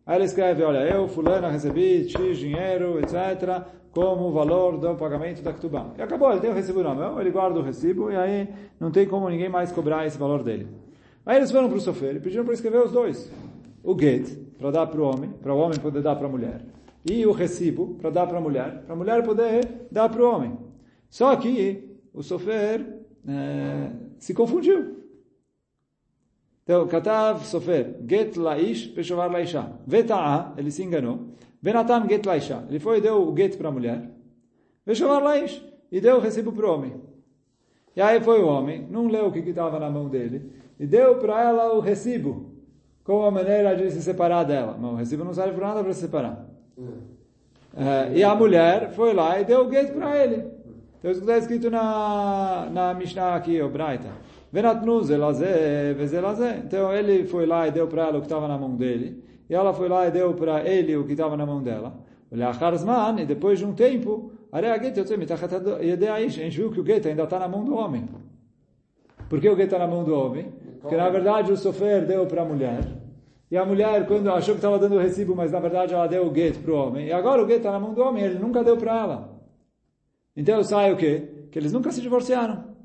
Aí 0.09 0.17
ele 0.17 0.25
escreve, 0.25 0.63
olha, 0.63 0.79
eu, 0.79 1.07
fulano, 1.07 1.49
recebi 1.49 2.09
X 2.09 2.39
dinheiro, 2.39 2.99
etc., 2.99 3.63
como 3.91 4.33
valor 4.33 4.79
do 4.79 4.95
pagamento 4.95 5.43
da 5.43 5.53
Ktubá. 5.53 5.93
E 5.99 6.01
acabou, 6.01 6.31
ele 6.31 6.41
tem 6.41 6.49
o 6.49 6.55
recibo 6.55 6.83
na 6.83 6.95
mão, 6.95 7.21
ele 7.21 7.31
guarda 7.31 7.61
o 7.61 7.63
recibo, 7.63 8.11
e 8.11 8.17
aí 8.17 8.49
não 8.81 8.91
tem 8.91 9.07
como 9.07 9.29
ninguém 9.29 9.51
mais 9.51 9.71
cobrar 9.71 10.07
esse 10.07 10.17
valor 10.17 10.43
dele. 10.43 10.67
Aí 11.27 11.37
eles 11.37 11.51
foram 11.51 11.69
para 11.69 11.77
o 11.77 11.81
Sofer 11.81 12.17
e 12.17 12.21
pediram 12.21 12.43
para 12.43 12.55
escrever 12.55 12.83
os 12.83 12.91
dois. 12.91 13.31
O 13.85 13.95
get, 14.01 14.35
para 14.57 14.71
dar 14.71 14.87
para 14.87 14.99
o 14.99 15.05
homem, 15.05 15.29
para 15.29 15.53
o 15.53 15.59
homem 15.59 15.79
poder 15.79 16.01
dar 16.01 16.17
para 16.17 16.27
a 16.27 16.31
mulher. 16.31 16.63
E 17.05 17.27
o 17.27 17.33
recibo, 17.33 17.95
para 18.01 18.09
dar 18.09 18.27
para 18.27 18.39
a 18.39 18.41
mulher, 18.41 18.85
para 18.87 18.95
a 18.95 18.97
mulher 18.97 19.23
poder 19.23 19.69
dar 19.93 20.09
para 20.09 20.23
o 20.23 20.35
homem. 20.35 20.57
Só 21.11 21.37
que 21.37 21.99
o 22.15 22.23
Sofer 22.23 22.81
é, 23.29 23.91
se 24.19 24.33
confundiu. 24.33 24.98
Então, 26.69 26.87
Katav 26.87 27.47
Sofer, 27.47 27.97
Get 28.07 28.37
Laish, 28.37 28.89
Peshovar 28.89 29.33
Laisha. 29.33 29.73
Veta'a, 29.87 30.53
ele 30.59 30.71
se 30.71 30.83
enganou. 30.83 31.29
Benatan 31.63 32.07
Get 32.07 32.27
Laisha. 32.27 32.63
Ele 32.69 32.79
foi 32.79 32.99
e 32.99 33.01
deu 33.01 33.27
o 33.27 33.35
get 33.35 33.57
para 33.57 33.69
a 33.69 33.73
mulher. 33.73 34.11
Peshovar 34.85 35.23
Laish. 35.23 35.65
E 35.91 35.99
deu 35.99 36.17
o 36.17 36.21
recibo 36.21 36.53
para 36.53 36.67
o 36.67 36.75
homem. 36.75 36.93
E 37.97 38.03
aí 38.03 38.21
foi 38.21 38.43
o 38.43 38.47
homem, 38.47 38.87
não 38.91 39.07
leu 39.09 39.29
o 39.29 39.33
que 39.33 39.39
estava 39.39 39.81
na 39.81 39.89
mão 39.89 40.11
dele, 40.11 40.53
e 40.79 40.87
deu 40.87 41.17
para 41.17 41.43
ela 41.43 41.73
o 41.73 41.81
recibo, 41.81 42.53
como 43.03 43.25
a 43.25 43.31
maneira 43.31 43.75
de 43.75 43.91
se 43.91 44.03
separar 44.03 44.45
dela. 44.45 44.77
Mas 44.79 44.93
o 44.93 44.95
recibo 44.97 45.25
não 45.25 45.33
serve 45.33 45.55
para 45.55 45.69
nada 45.69 45.83
para 45.83 45.95
se 45.95 46.03
separar. 46.03 46.47
Uh, 46.77 48.15
e 48.15 48.23
a 48.23 48.35
mulher 48.35 48.93
foi 48.93 49.15
lá 49.15 49.41
e 49.41 49.45
deu 49.47 49.63
o 49.63 49.69
gueto 49.69 49.95
para 49.95 50.23
ele. 50.23 50.45
Então 50.99 51.11
isso 51.11 51.21
está 51.21 51.39
escrito 51.39 51.71
na, 51.71 52.69
na 52.71 52.93
Mishnah 52.93 53.35
aqui, 53.35 53.59
o 53.63 53.71
Braita. 53.71 54.11
Venatnu 54.51 55.03
zelazé, 55.03 55.93
vezelazé. 55.95 56.63
Então 56.65 56.93
ele 56.93 57.25
foi 57.25 57.47
lá 57.47 57.69
e 57.69 57.71
deu 57.71 57.87
para 57.87 58.09
ela 58.09 58.19
o 58.19 58.21
que 58.21 58.27
estava 58.27 58.49
na 58.49 58.57
mão 58.57 58.77
dele. 58.77 59.23
E 59.49 59.55
ela 59.55 59.73
foi 59.73 59.89
lá 59.89 60.07
e 60.07 60.11
deu 60.11 60.35
para 60.35 60.69
ele 60.69 60.97
o 60.97 61.05
que 61.05 61.13
estava 61.13 61.37
na 61.37 61.47
mão 61.47 61.63
dela. 61.63 61.95
E 62.31 63.25
depois 63.25 63.59
de 63.59 63.65
um 63.65 63.73
tempo, 63.73 64.33
a 64.53 64.61
gente 66.29 66.57
viu 66.57 66.71
que 66.71 66.81
o 66.81 66.83
gueto 66.83 67.09
ainda 67.09 67.25
está 67.25 67.39
na 67.39 67.49
mão 67.49 67.65
do 67.65 67.75
homem. 67.75 68.09
Por 69.29 69.41
que 69.41 69.49
o 69.49 69.57
gueto 69.57 69.75
está 69.75 69.79
na 69.79 69.87
mão 69.87 70.05
do 70.05 70.15
homem? 70.15 70.53
Porque 70.81 70.97
na 70.97 71.09
verdade 71.09 71.53
o 71.53 71.57
sofer 71.57 72.07
deu 72.07 72.27
para 72.27 72.43
a 72.43 72.45
mulher. 72.45 72.81
E 73.51 73.57
a 73.57 73.65
mulher, 73.65 74.07
quando 74.07 74.31
achou 74.31 74.55
que 74.55 74.59
estava 74.59 74.79
dando 74.79 74.97
o 74.97 74.99
recibo, 74.99 75.35
mas 75.35 75.51
na 75.53 75.59
verdade 75.59 75.95
ela 75.95 76.07
deu 76.07 76.27
o 76.27 76.31
gueto 76.31 76.59
para 76.61 76.73
o 76.73 76.77
homem. 76.77 77.07
E 77.07 77.13
agora 77.13 77.43
o 77.43 77.47
gueto 77.47 77.61
está 77.61 77.73
na 77.73 77.81
mão 77.81 77.95
do 77.95 78.03
homem, 78.03 78.25
ele 78.25 78.39
nunca 78.39 78.63
deu 78.63 78.77
para 78.77 78.99
ela. 78.99 79.41
Então 80.37 80.63
sai 80.63 80.93
o 80.93 80.97
quê? 80.97 81.47
Que 81.51 81.59
eles 81.59 81.73
nunca 81.73 81.91
se 81.91 82.01
divorciaram. 82.01 82.77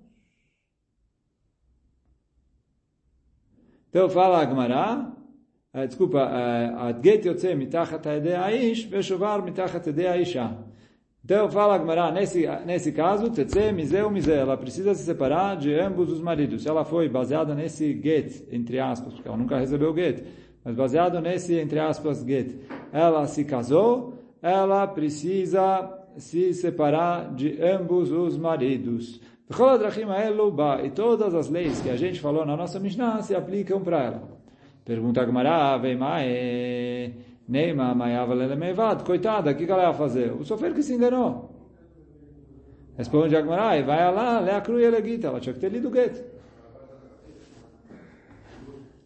Então 3.93 4.09
fala 4.09 4.39
a 4.39 4.45
Gemara, 4.47 5.07
desculpa, 5.87 6.27
Adget 6.79 7.27
yotze 7.27 7.53
mitachat 7.53 8.03
haedei 8.03 8.33
aish, 8.33 8.85
veshovar 8.85 9.43
mitachat 9.43 9.85
haedei 9.85 10.07
aisha. 10.07 10.57
Então 11.23 11.47
fala 11.51 11.75
a 11.75 11.77
Gemara, 11.77 12.11
nesse, 12.11 12.47
nesse 12.65 12.91
caso, 12.91 13.29
tetze 13.29 13.71
mizeu 13.71 14.09
mizeu, 14.09 14.33
ela 14.33 14.57
precisa 14.57 14.95
se 14.95 15.03
separar 15.03 15.57
de 15.57 15.75
ambos 15.75 16.11
os 16.11 16.19
maridos. 16.19 16.63
Se 16.63 16.69
ela 16.69 16.83
foi 16.83 17.07
baseada 17.07 17.53
nesse 17.53 17.93
get, 17.93 18.47
entre 18.51 18.79
aspas, 18.79 19.13
porque 19.13 19.27
ela 19.27 19.37
nunca 19.37 19.59
recebeu 19.59 19.93
get, 19.93 20.25
mas 20.65 20.73
baseado 20.73 21.21
nesse, 21.21 21.53
entre 21.53 21.77
aspas, 21.77 22.23
get, 22.23 22.51
ela 22.91 23.27
se 23.27 23.45
casou, 23.45 24.15
ela 24.41 24.87
precisa 24.87 25.99
se 26.17 26.51
separar 26.55 27.31
de 27.35 27.61
ambos 27.61 28.11
os 28.11 28.39
maridos. 28.39 29.21
E 29.49 30.89
todas 30.89 31.35
as 31.35 31.49
leis 31.49 31.81
que 31.81 31.89
a 31.89 31.95
gente 31.95 32.19
falou 32.19 32.45
na 32.45 32.55
nossa 32.55 32.79
Mishnah 32.79 33.21
se 33.21 33.35
aplicam 33.35 33.81
para 33.81 34.03
ela. 34.03 34.23
Pergunta 34.85 35.21
a 35.21 35.31
mai, 35.97 37.13
Neima, 37.47 37.93
maiava 37.93 38.33
lelemevad. 38.33 39.03
Coitada, 39.03 39.51
o 39.51 39.55
que 39.55 39.69
ela 39.69 39.83
ia 39.83 39.93
fazer? 39.93 40.31
O 40.31 40.45
sofer 40.45 40.73
que 40.73 40.81
se 40.81 40.93
enganou. 40.93 41.49
Responde 42.97 43.35
a 43.35 43.41
Gemara, 43.41 43.83
vai 43.83 44.13
lá, 44.13 44.39
lê 44.39 44.51
a 44.51 44.61
cruia 44.61 44.89
legita. 44.89 45.27
Ela 45.27 45.39
tinha 45.39 45.53
que 45.53 45.59
ter 45.59 45.69
lido 45.69 45.87
o 45.87 45.91
gueto. 45.91 46.23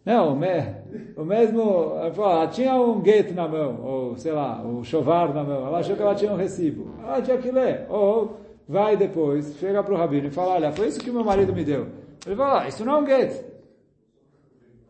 Não, 0.04 0.32
o 0.32 1.24
mesmo, 1.24 1.92
ela 1.96 2.46
tinha 2.46 2.74
um 2.76 3.00
gueto 3.00 3.34
na 3.34 3.46
mão, 3.46 3.84
ou 3.84 4.16
sei 4.16 4.32
lá, 4.32 4.62
o 4.62 4.78
um 4.78 4.84
chovar 4.84 5.34
na 5.34 5.44
mão. 5.44 5.66
Ela 5.66 5.80
achou 5.80 5.94
que 5.96 6.02
ela 6.02 6.14
tinha 6.14 6.32
um 6.32 6.36
recibo. 6.36 6.90
Ela 7.02 7.20
tinha 7.20 7.36
que 7.38 7.50
ler. 7.50 7.86
Ou 7.90 8.38
vai 8.68 8.96
depois, 8.96 9.56
chega 9.58 9.82
para 9.82 9.94
o 9.94 9.96
rabino 9.96 10.26
e 10.26 10.30
fala, 10.30 10.54
olha, 10.54 10.72
foi 10.72 10.88
isso 10.88 11.00
que 11.00 11.10
meu 11.10 11.24
marido 11.24 11.52
me 11.54 11.64
deu. 11.64 11.88
Ele 12.26 12.36
fala, 12.36 12.62
ah, 12.62 12.68
isso 12.68 12.84
não 12.84 12.96
é 12.96 12.98
um 12.98 13.06
get. 13.06 13.44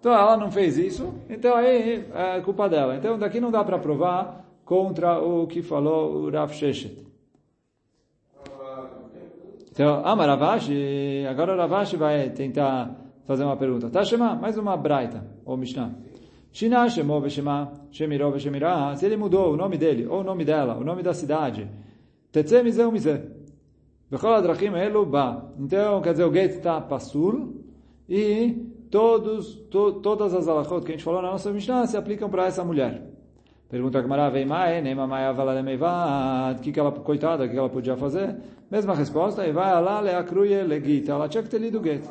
Então 0.01 0.13
ela 0.13 0.37
não 0.37 0.51
fez 0.51 0.77
isso, 0.77 1.15
então 1.29 1.55
aí 1.55 2.05
é 2.13 2.41
culpa 2.41 2.69
dela. 2.69 2.97
Então 2.97 3.19
daqui 3.19 3.41
não 3.41 3.51
dá 3.51 3.63
para 3.63 3.79
provar 3.79 4.45
contra 4.65 5.21
o 5.21 5.47
que 5.47 5.63
falou 5.63 6.25
o 6.25 6.31
Rav 6.31 6.53
Sheshet. 6.53 7.07
Então, 9.71 10.03
ah, 10.05 10.15
Ravashi, 10.15 11.25
agora 11.31 11.55
Ravashi 11.55 11.97
vai 11.97 12.31
tentar 12.31 12.97
fazer 13.25 13.45
uma 13.45 13.57
pergunta. 13.57 13.89
Tá 13.89 14.05
chamar 14.05 14.35
mais 14.35 14.59
uma 14.59 14.77
braita, 14.77 15.25
ou 15.45 15.57
Mishnah. 15.57 15.93
Shina 16.51 16.89
Shemo 16.89 17.21
Veshema, 17.21 17.73
Shemirov 17.93 18.33
Veshemirah, 18.33 18.97
se 18.97 19.07
ele 19.07 19.17
mudou 19.17 19.53
o 19.53 19.57
nome 19.57 19.77
dele, 19.77 20.05
ou 20.07 20.21
o 20.21 20.25
nome 20.25 20.45
dela, 20.45 20.77
o 20.77 20.83
nome 20.83 21.03
da 21.05 21.15
cidade, 21.15 21.69
Tetze 22.33 22.61
Mizeu. 22.63 22.91
Então, 24.11 26.01
quer 26.01 26.13
dizer, 26.13 26.25
o 26.25 26.31
gate 26.31 26.53
está 26.53 26.81
passul 26.81 27.63
e 28.09 28.67
todos, 28.91 29.55
to, 29.71 30.01
todas 30.01 30.35
as 30.35 30.49
alachot 30.49 30.85
que 30.85 30.93
a 30.93 30.95
gente 30.95 31.05
falou 31.05 31.21
na 31.21 31.31
nossa 31.31 31.51
Mishnah 31.51 31.87
se 31.87 31.97
aplicam 31.97 32.31
para 32.31 32.47
essa 32.47 32.65
mulher. 32.65 33.03
Pergunta 33.69 33.99
a 33.99 34.03
Gemara, 34.03 34.31
vem 34.31 34.47
mai, 34.47 34.81
nem 34.81 34.95
mamai 34.95 35.27
avalalemeivad, 35.27 36.59
que 36.63 36.73
que 36.73 36.81
ela, 36.81 36.91
coitada, 36.91 37.45
o 37.45 37.49
que 37.51 37.57
ela 37.57 37.69
podia 37.69 37.99
fazer? 37.99 38.35
Mesma 38.71 38.95
resposta, 38.95 39.47
e 39.47 39.53
vai 39.53 39.71
lá, 39.83 40.01
le 40.01 40.15
acruye, 40.15 40.63
le 40.65 40.81
gita, 40.81 41.13
ela 41.13 41.29
tinha 41.29 41.43
que 41.43 41.51
ter 41.51 41.59
lido 41.59 41.79
o 41.79 41.85
get. 41.85 42.03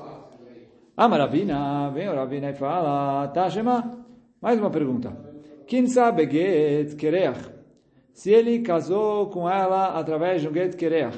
Ah, 0.96 1.08
Maravina, 1.08 1.90
vem 1.90 2.10
o 2.10 2.16
Ravina 2.16 2.52
e 2.52 2.54
fala, 2.54 3.28
tá, 3.30 3.50
Shema? 3.50 4.06
Mais 4.40 4.60
uma 4.60 4.70
pergunta. 4.70 5.18
Quem 5.66 5.88
sabe 5.88 6.30
get 6.30 6.96
kereach? 6.96 7.52
Se 8.14 8.32
ele 8.32 8.60
casou 8.60 9.28
com 9.28 9.50
ela 9.50 10.00
através 10.00 10.42
de 10.42 10.48
um 10.48 10.54
get 10.54 10.76
kereach, 10.76 11.18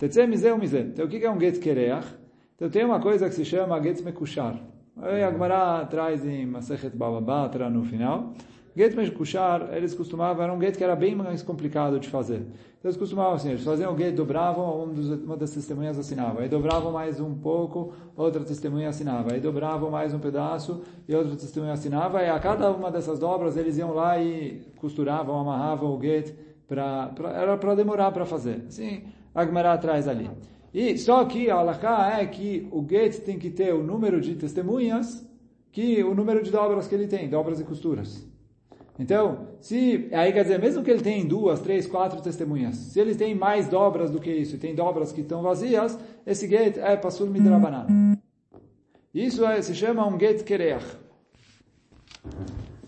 Ou. 0.00 0.88
Então, 0.88 1.06
o 1.06 1.08
que 1.08 1.24
é 1.24 1.30
um 1.30 1.40
get 1.40 1.58
kereach? 1.58 2.06
Então, 2.54 2.68
tem 2.68 2.84
uma 2.84 3.00
coisa 3.00 3.28
que 3.28 3.34
se 3.34 3.44
chama 3.44 3.80
get 3.80 4.02
mekushar. 4.02 4.58
Aí 4.96 5.22
a 5.22 5.30
Gemara 5.30 5.84
traz 5.86 6.24
em 6.24 6.46
Masechet 6.46 6.94
Bababatra 6.96 7.68
no 7.68 7.84
final. 7.84 8.32
Get 8.76 8.94
mekushar, 8.94 9.70
eles 9.72 9.94
costumavam, 9.94 10.42
era 10.42 10.52
um 10.52 10.60
get 10.60 10.76
que 10.76 10.84
era 10.84 10.94
bem 10.94 11.14
mais 11.14 11.42
complicado 11.42 11.98
de 11.98 12.08
fazer. 12.08 12.42
Então, 12.78 12.90
eles 12.90 12.96
costumavam 12.98 13.34
assim, 13.34 13.48
eles 13.50 13.64
faziam 13.64 13.94
o 13.94 13.96
get, 13.96 14.14
dobravam, 14.14 14.84
um 14.84 14.92
dos, 14.92 15.08
uma 15.08 15.36
das 15.36 15.50
testemunhas 15.50 15.98
assinava. 15.98 16.42
Aí 16.42 16.48
dobravam 16.48 16.92
mais 16.92 17.18
um 17.18 17.34
pouco, 17.34 17.94
outra 18.14 18.44
testemunha 18.44 18.90
assinava. 18.90 19.32
Aí 19.32 19.40
dobravam 19.40 19.90
mais 19.90 20.12
um 20.12 20.18
pedaço 20.18 20.82
e 21.08 21.14
outra 21.14 21.34
testemunha 21.36 21.72
assinava. 21.72 22.22
E 22.22 22.28
a 22.28 22.38
cada 22.38 22.70
uma 22.70 22.90
dessas 22.90 23.18
dobras, 23.18 23.56
eles 23.56 23.78
iam 23.78 23.94
lá 23.94 24.20
e 24.20 24.62
costuravam, 24.76 25.40
amarravam 25.40 25.96
o 25.96 26.00
get, 26.00 26.34
pra, 26.68 27.06
pra 27.08 27.30
era 27.30 27.56
para 27.56 27.74
demorar 27.74 28.12
para 28.12 28.26
fazer. 28.26 28.64
Assim, 28.68 29.04
a 29.36 29.44
Gemara 29.44 29.76
traz 29.76 30.08
ali. 30.08 30.30
E 30.72 30.96
só 30.96 31.24
que 31.26 31.50
a 31.50 31.56
Alaká 31.56 32.18
é 32.20 32.26
que 32.26 32.66
o 32.72 32.84
get 32.88 33.20
tem 33.20 33.38
que 33.38 33.50
ter 33.50 33.74
o 33.74 33.82
número 33.82 34.18
de 34.20 34.34
testemunhas 34.34 35.24
que 35.70 36.02
o 36.02 36.14
número 36.14 36.42
de 36.42 36.50
dobras 36.50 36.88
que 36.88 36.94
ele 36.94 37.06
tem, 37.06 37.28
dobras 37.28 37.60
e 37.60 37.64
costuras. 37.64 38.26
Então, 38.98 39.48
se 39.60 40.08
aí 40.10 40.32
quer 40.32 40.42
dizer, 40.42 40.58
mesmo 40.58 40.82
que 40.82 40.90
ele 40.90 41.02
tenha 41.02 41.22
duas, 41.22 41.60
três, 41.60 41.86
quatro 41.86 42.22
testemunhas, 42.22 42.76
se 42.76 42.98
ele 42.98 43.14
tem 43.14 43.34
mais 43.34 43.68
dobras 43.68 44.10
do 44.10 44.18
que 44.18 44.30
isso, 44.30 44.56
e 44.56 44.58
tem 44.58 44.74
dobras 44.74 45.12
que 45.12 45.20
estão 45.20 45.42
vazias, 45.42 45.98
esse 46.26 46.48
get 46.48 46.78
é 46.78 46.96
pasul 46.96 47.26
midrabanan. 47.26 48.16
Isso 49.12 49.44
é, 49.44 49.60
se 49.60 49.74
chama 49.74 50.06
um 50.06 50.18
get 50.18 50.42
kereach. 50.44 50.96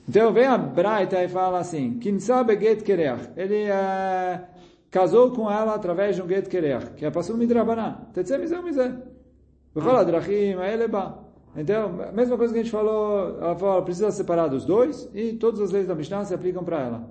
Então 0.09 0.33
vem 0.33 0.47
a 0.47 0.57
Braita 0.57 1.23
e 1.23 1.29
fala 1.29 1.59
assim, 1.59 1.99
quem 1.99 2.19
sabe 2.19 2.59
get 2.59 2.83
kereach, 2.83 3.29
ele 3.37 3.65
é 3.65 4.49
casou 4.91 5.31
com 5.31 5.51
ela 5.51 5.75
através 5.75 6.17
de 6.17 6.23
um 6.23 6.29
get 6.29 6.49
kereach, 6.49 6.91
que 6.93 7.05
é 7.05 7.11
passou 7.11 7.37
midrabaná. 7.37 8.09
Tetzé 8.13 8.39
mizé 8.39 8.61
mizé. 8.63 8.95
V'chol 9.75 9.97
adrachim 9.97 10.55
aeleba. 10.55 11.27
Então, 11.57 12.01
a 12.03 12.13
mesma 12.13 12.37
coisa 12.37 12.53
que 12.53 12.61
a 12.61 12.63
gente 12.63 12.73
falou, 12.73 13.39
ela 13.41 13.57
falou, 13.57 13.83
precisa 13.83 14.11
separar 14.11 14.49
dos 14.49 14.65
dois, 14.65 15.11
e 15.15 15.33
todas 15.33 15.61
as 15.61 15.71
leis 15.71 15.87
da 15.87 15.95
Mishnah 15.95 16.25
se 16.25 16.35
aplicam 16.35 16.63
para 16.63 16.81
ela. 16.81 17.09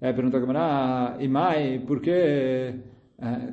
Aí 0.00 0.12
pergunta 0.12 0.38
a 0.38 0.40
Gemara, 0.40 1.16
e 1.20 1.28
mai, 1.28 1.82
por 1.86 2.00
que, 2.00 2.74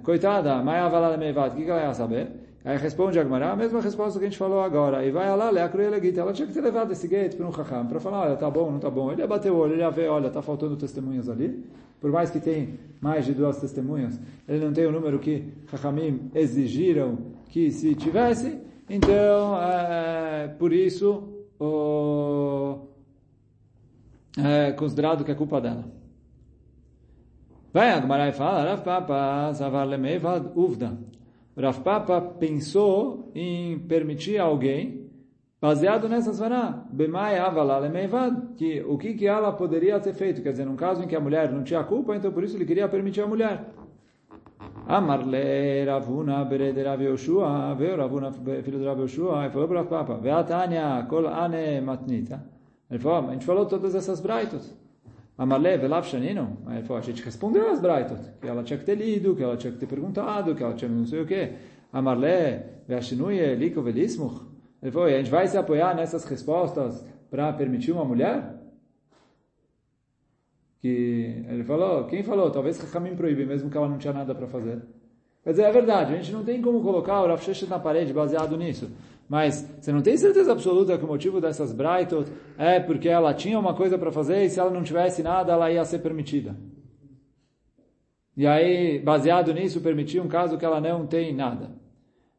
coitada, 0.04 0.64
mai 0.64 0.80
avalada 0.80 1.18
meivat, 1.18 1.54
o 1.54 1.56
que 1.56 1.70
ela 1.70 1.82
ia 1.82 1.94
saber? 1.94 2.32
Aí 2.64 2.78
responde 2.78 3.20
a 3.20 3.24
Gemara, 3.24 3.52
a 3.52 3.56
mesma 3.56 3.82
resposta 3.82 4.18
que 4.20 4.26
a 4.26 4.30
gente 4.30 4.38
falou 4.38 4.62
agora. 4.62 5.06
E 5.06 5.12
vai 5.12 5.36
lá, 5.36 5.50
lê 5.50 5.62
a 5.62 5.70
cruel 5.70 5.94
Ela 5.94 6.34
tinha 6.34 6.48
que 6.48 6.54
ter 6.54 6.62
levado 6.62 6.92
esse 6.92 7.08
gate 7.08 7.36
para 7.36 7.48
um 7.48 7.52
Chacham, 7.52 7.88
para 7.88 8.00
falar, 8.00 8.28
olha, 8.28 8.36
tá 8.36 8.50
bom, 8.50 8.72
não 8.72 8.80
tá 8.80 8.90
bom. 8.90 9.12
Ele 9.12 9.22
ia 9.22 9.28
bater 9.28 9.52
o 9.52 9.58
olho, 9.58 9.74
ele 9.74 9.82
ia 9.82 9.90
ver, 9.90 10.10
olha, 10.10 10.30
tá 10.30 10.42
faltando 10.42 10.78
testemunhas 10.78 11.28
ali 11.28 11.66
por 12.00 12.12
mais 12.12 12.30
que 12.30 12.40
tem 12.40 12.80
mais 13.02 13.26
de 13.26 13.34
duas 13.34 13.60
testemunhas, 13.60 14.20
ele 14.48 14.66
não 14.66 14.74
tem 14.74 14.86
o 14.86 14.92
número 14.92 15.20
que 15.20 15.54
Chachamim 15.70 16.30
exigiram 16.34 17.18
que 17.50 17.72
se 17.72 17.96
tivesse, 17.96 18.60
então, 18.90 19.62
é, 19.62 20.48
por 20.58 20.74
isso, 20.74 21.46
o, 21.60 22.88
é 24.38 24.72
considerado 24.72 25.24
que 25.24 25.32
é 25.32 25.36
culpa 25.36 25.62
dela. 25.62 25.86
Vai, 27.72 27.92
Agmarai 27.92 28.32
fala, 28.32 28.64
Rav 28.64 28.84
Papa, 28.84 29.52
Zavar 29.54 29.88
Lemevad 29.88 30.52
Uvda. 30.56 30.98
Rav 31.56 31.82
Papa 31.82 32.20
pensou 32.20 33.32
em 33.36 33.78
permitir 33.80 34.40
alguém 34.40 35.09
Baseado 35.62 36.08
nessa 36.08 36.32
svará, 36.32 36.86
Bemai 36.90 37.38
Avalale 37.38 37.90
Meivad, 37.90 38.56
que 38.56 38.82
o 38.82 38.98
que, 38.98 39.14
que 39.14 39.28
ela 39.28 39.52
poderia 39.52 40.00
ter 40.00 40.14
feito? 40.14 40.42
Quer 40.42 40.52
dizer, 40.52 40.66
num 40.66 40.78
caso 40.78 41.04
em 41.04 41.08
que 41.08 41.16
a 41.16 41.20
mulher 41.20 41.52
não 41.52 41.64
tinha 41.64 41.84
culpa, 41.84 42.16
então 42.16 42.32
por 42.32 42.46
isso 42.46 42.56
ele 42.56 42.64
queria 42.64 42.88
permitir 42.88 43.22
a 43.22 43.28
mulher. 43.28 43.66
Amarle 44.88 45.84
Ravuna 45.86 46.46
Berede 46.46 46.82
Rav 46.82 47.02
Yoshua, 47.04 47.76
veio 47.76 47.98
Ravuna, 47.98 48.32
filho 48.32 48.80
de 48.80 48.86
Rav 48.86 49.02
Yoshua, 49.02 49.48
e 49.48 49.50
falou 49.50 49.68
para 49.68 49.82
o 49.82 49.86
Papa, 49.86 50.18
Veatania 50.18 51.06
Kol 51.10 51.28
Ane 51.28 51.82
Matnita. 51.82 52.42
Ele 52.90 53.00
falou, 53.00 53.30
a 53.30 53.34
gente 53.34 53.46
falou 53.46 53.66
todas 53.66 53.96
essas 53.96 54.22
braitos. 54.22 54.74
Amarle 55.38 55.78
Velav 55.78 56.06
Shanino. 56.06 56.58
Ele 56.70 56.84
falou, 56.84 57.00
a 57.00 57.06
gente 57.06 57.22
respondeu 57.22 57.70
as 57.70 57.82
braitos, 57.82 58.18
que 58.42 58.48
ela 58.48 58.64
tinha 58.64 58.80
que 58.80 58.86
ter 58.86 58.96
lido, 58.96 59.36
que 59.36 59.44
ela 59.44 59.58
tinha 59.58 59.74
que 59.74 59.80
ter 59.80 59.88
perguntado, 59.88 60.56
que 60.56 60.64
ela 60.64 60.74
tinha 60.74 60.90
não 60.90 61.06
sei 61.06 61.22
o 61.22 61.26
quê. 61.26 61.52
Amarle 61.92 62.62
Veashinuye 62.88 63.56
Liko 63.56 63.82
Velismuch. 63.82 64.49
Ele 64.82 64.92
falou, 64.92 65.08
a 65.08 65.12
gente 65.12 65.30
vai 65.30 65.48
se 65.48 65.58
apoiar 65.58 65.96
nessas 65.96 66.24
respostas 66.26 67.06
para 67.30 67.52
permitir 67.54 67.92
uma 67.92 68.06
mulher? 68.06 68.60
que 70.82 71.44
ele 71.48 71.64
falou, 71.64 72.06
quem 72.06 72.24
falou? 72.24 72.50
Talvez 72.50 72.80
Rahamim 72.80 73.16
proíbe, 73.16 73.46
mesmo 73.46 73.70
que 73.70 73.78
ela 73.78 73.88
não 73.88 73.98
tinha 73.98 74.14
nada 74.14 74.34
para 74.34 74.48
fazer. 74.48 74.82
Quer 75.44 75.52
dizer, 75.52 75.64
é 75.64 75.72
verdade, 75.72 76.14
a 76.14 76.18
gente 76.18 76.32
não 76.32 76.44
tem 76.44 76.62
como 76.62 76.82
colocar 76.82 77.22
o 77.22 77.28
Rav 77.28 77.42
na 77.70 77.80
parede 77.80 78.14
baseado 78.14 78.58
nisso. 78.58 78.90
Mas 79.28 79.62
você 79.80 79.92
não 79.92 80.02
tem 80.02 80.18
certeza 80.18 80.52
absoluta 80.52 80.98
que 80.98 81.04
o 81.04 81.08
motivo 81.08 81.40
dessas 81.40 81.72
Braitot 81.72 82.32
é 82.58 82.80
porque 82.80 83.08
ela 83.08 83.34
tinha 83.34 83.60
uma 83.60 83.76
coisa 83.76 83.98
para 83.98 84.12
fazer 84.12 84.44
e 84.44 84.50
se 84.50 84.60
ela 84.60 84.72
não 84.72 84.84
tivesse 84.84 85.22
nada, 85.22 85.54
ela 85.54 85.72
ia 85.72 85.84
ser 85.86 86.00
permitida. 86.00 86.56
E 88.36 88.48
aí, 88.48 89.00
baseado 89.00 89.54
nisso, 89.54 89.82
permitir 89.82 90.20
um 90.20 90.28
caso 90.28 90.58
que 90.58 90.66
ela 90.66 90.82
não 90.82 91.06
tem 91.06 91.36
nada. 91.36 91.72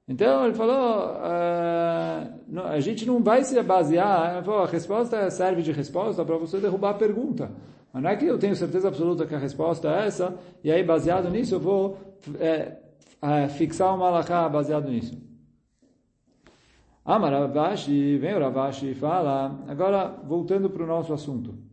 Então, 0.09 0.45
ele 0.45 0.55
falou, 0.55 1.15
uh, 1.15 2.61
a 2.67 2.81
gente 2.81 3.07
não 3.07 3.23
vai 3.23 3.45
se 3.45 3.61
basear, 3.63 4.43
falou, 4.43 4.65
a 4.65 4.67
resposta 4.67 5.31
serve 5.31 5.63
de 5.63 5.71
resposta 5.71 6.25
para 6.25 6.37
você 6.37 6.59
derrubar 6.59 6.91
a 6.91 6.95
pergunta. 6.95 7.53
Mas 7.93 8.03
não 8.03 8.11
é 8.11 8.17
que 8.17 8.27
eu 8.27 8.39
tenho 8.39 8.57
certeza 8.57 8.89
absoluta 8.89 9.27
que 9.27 9.35
a 9.35 9.39
resposta 9.39 9.89
é 9.89 10.07
essa, 10.07 10.37
e 10.65 10.71
aí, 10.71 10.83
baseado 10.83 11.31
nisso, 11.31 11.55
eu 11.55 11.61
vou 11.61 11.99
é, 12.39 12.77
é, 13.23 13.49
fixar 13.49 13.95
uma 13.95 14.09
alahá 14.09 14.49
baseado 14.49 14.89
nisso. 14.89 15.17
Amar 17.05 17.33
Ravashi, 17.33 18.19
vem 18.19 18.35
o 18.35 18.41
Ravashi 18.41 18.91
e 18.91 18.95
fala, 18.95 19.65
agora 19.67 20.09
voltando 20.25 20.71
para 20.71 20.85
o 20.85 20.87
nosso 20.87 21.13
assunto. 21.13 21.71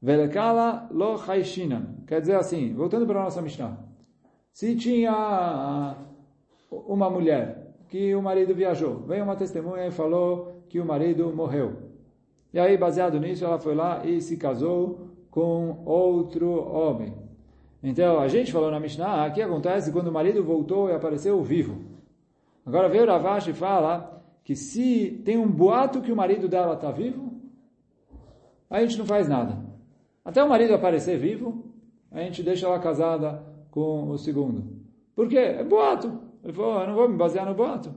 Velekala 0.00 0.88
lo 0.92 1.16
haishinan. 1.16 2.04
Quer 2.06 2.20
dizer 2.20 2.36
assim, 2.36 2.72
voltando 2.74 3.06
para 3.06 3.20
a 3.20 3.24
nossa 3.24 3.42
Mishnah. 3.42 3.76
Se 4.52 4.76
tinha 4.76 5.96
uma 6.70 7.10
mulher 7.10 7.57
que 7.88 8.14
o 8.14 8.22
marido 8.22 8.54
viajou, 8.54 9.00
veio 9.00 9.24
uma 9.24 9.36
testemunha 9.36 9.86
e 9.86 9.90
falou 9.90 10.62
que 10.68 10.78
o 10.78 10.84
marido 10.84 11.32
morreu. 11.34 11.88
E 12.52 12.58
aí, 12.58 12.76
baseado 12.76 13.18
nisso, 13.18 13.44
ela 13.44 13.58
foi 13.58 13.74
lá 13.74 14.04
e 14.04 14.20
se 14.20 14.36
casou 14.36 15.08
com 15.30 15.82
outro 15.84 16.50
homem. 16.72 17.14
Então, 17.82 18.18
a 18.18 18.28
gente 18.28 18.52
falou 18.52 18.70
na 18.70 18.80
Mishnah, 18.80 19.26
o 19.26 19.32
que 19.32 19.40
acontece 19.40 19.92
quando 19.92 20.08
o 20.08 20.12
marido 20.12 20.42
voltou 20.42 20.88
e 20.88 20.94
apareceu 20.94 21.42
vivo. 21.42 21.82
Agora 22.66 22.88
veio 22.88 23.06
Ravashi 23.06 23.50
e 23.50 23.54
fala 23.54 24.22
que 24.44 24.54
se 24.56 25.22
tem 25.24 25.38
um 25.38 25.50
boato 25.50 26.00
que 26.00 26.12
o 26.12 26.16
marido 26.16 26.48
dela 26.48 26.74
está 26.74 26.90
vivo, 26.90 27.32
a 28.68 28.80
gente 28.80 28.98
não 28.98 29.06
faz 29.06 29.28
nada. 29.28 29.58
Até 30.24 30.42
o 30.42 30.48
marido 30.48 30.74
aparecer 30.74 31.18
vivo, 31.18 31.64
a 32.10 32.20
gente 32.20 32.42
deixa 32.42 32.66
ela 32.66 32.78
casada 32.78 33.42
com 33.70 34.10
o 34.10 34.18
segundo. 34.18 34.64
Por 35.14 35.28
quê? 35.28 35.38
É 35.38 35.64
boato. 35.64 36.27
Ele 36.42 36.52
falou, 36.52 36.80
eu 36.80 36.86
não 36.88 36.94
vou 36.94 37.08
me 37.08 37.16
basear 37.16 37.46
no 37.46 37.54
boato. 37.54 37.94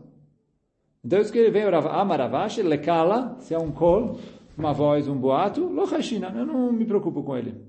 Então 1.04 1.20
isso 1.20 1.32
que 1.32 1.40
ele 1.40 1.52
veio, 1.52 1.76
Amaravashi, 1.76 2.62
lekala, 2.62 3.36
se 3.40 3.54
é 3.54 3.58
um 3.58 3.72
kol, 3.72 4.20
uma 4.58 4.74
voz, 4.74 5.08
um 5.08 5.18
boato, 5.18 5.66
lochashina, 5.68 6.32
eu 6.36 6.46
não 6.46 6.72
me 6.72 6.86
preocupo 6.86 7.24
com 7.24 7.36
ele. 7.36 7.60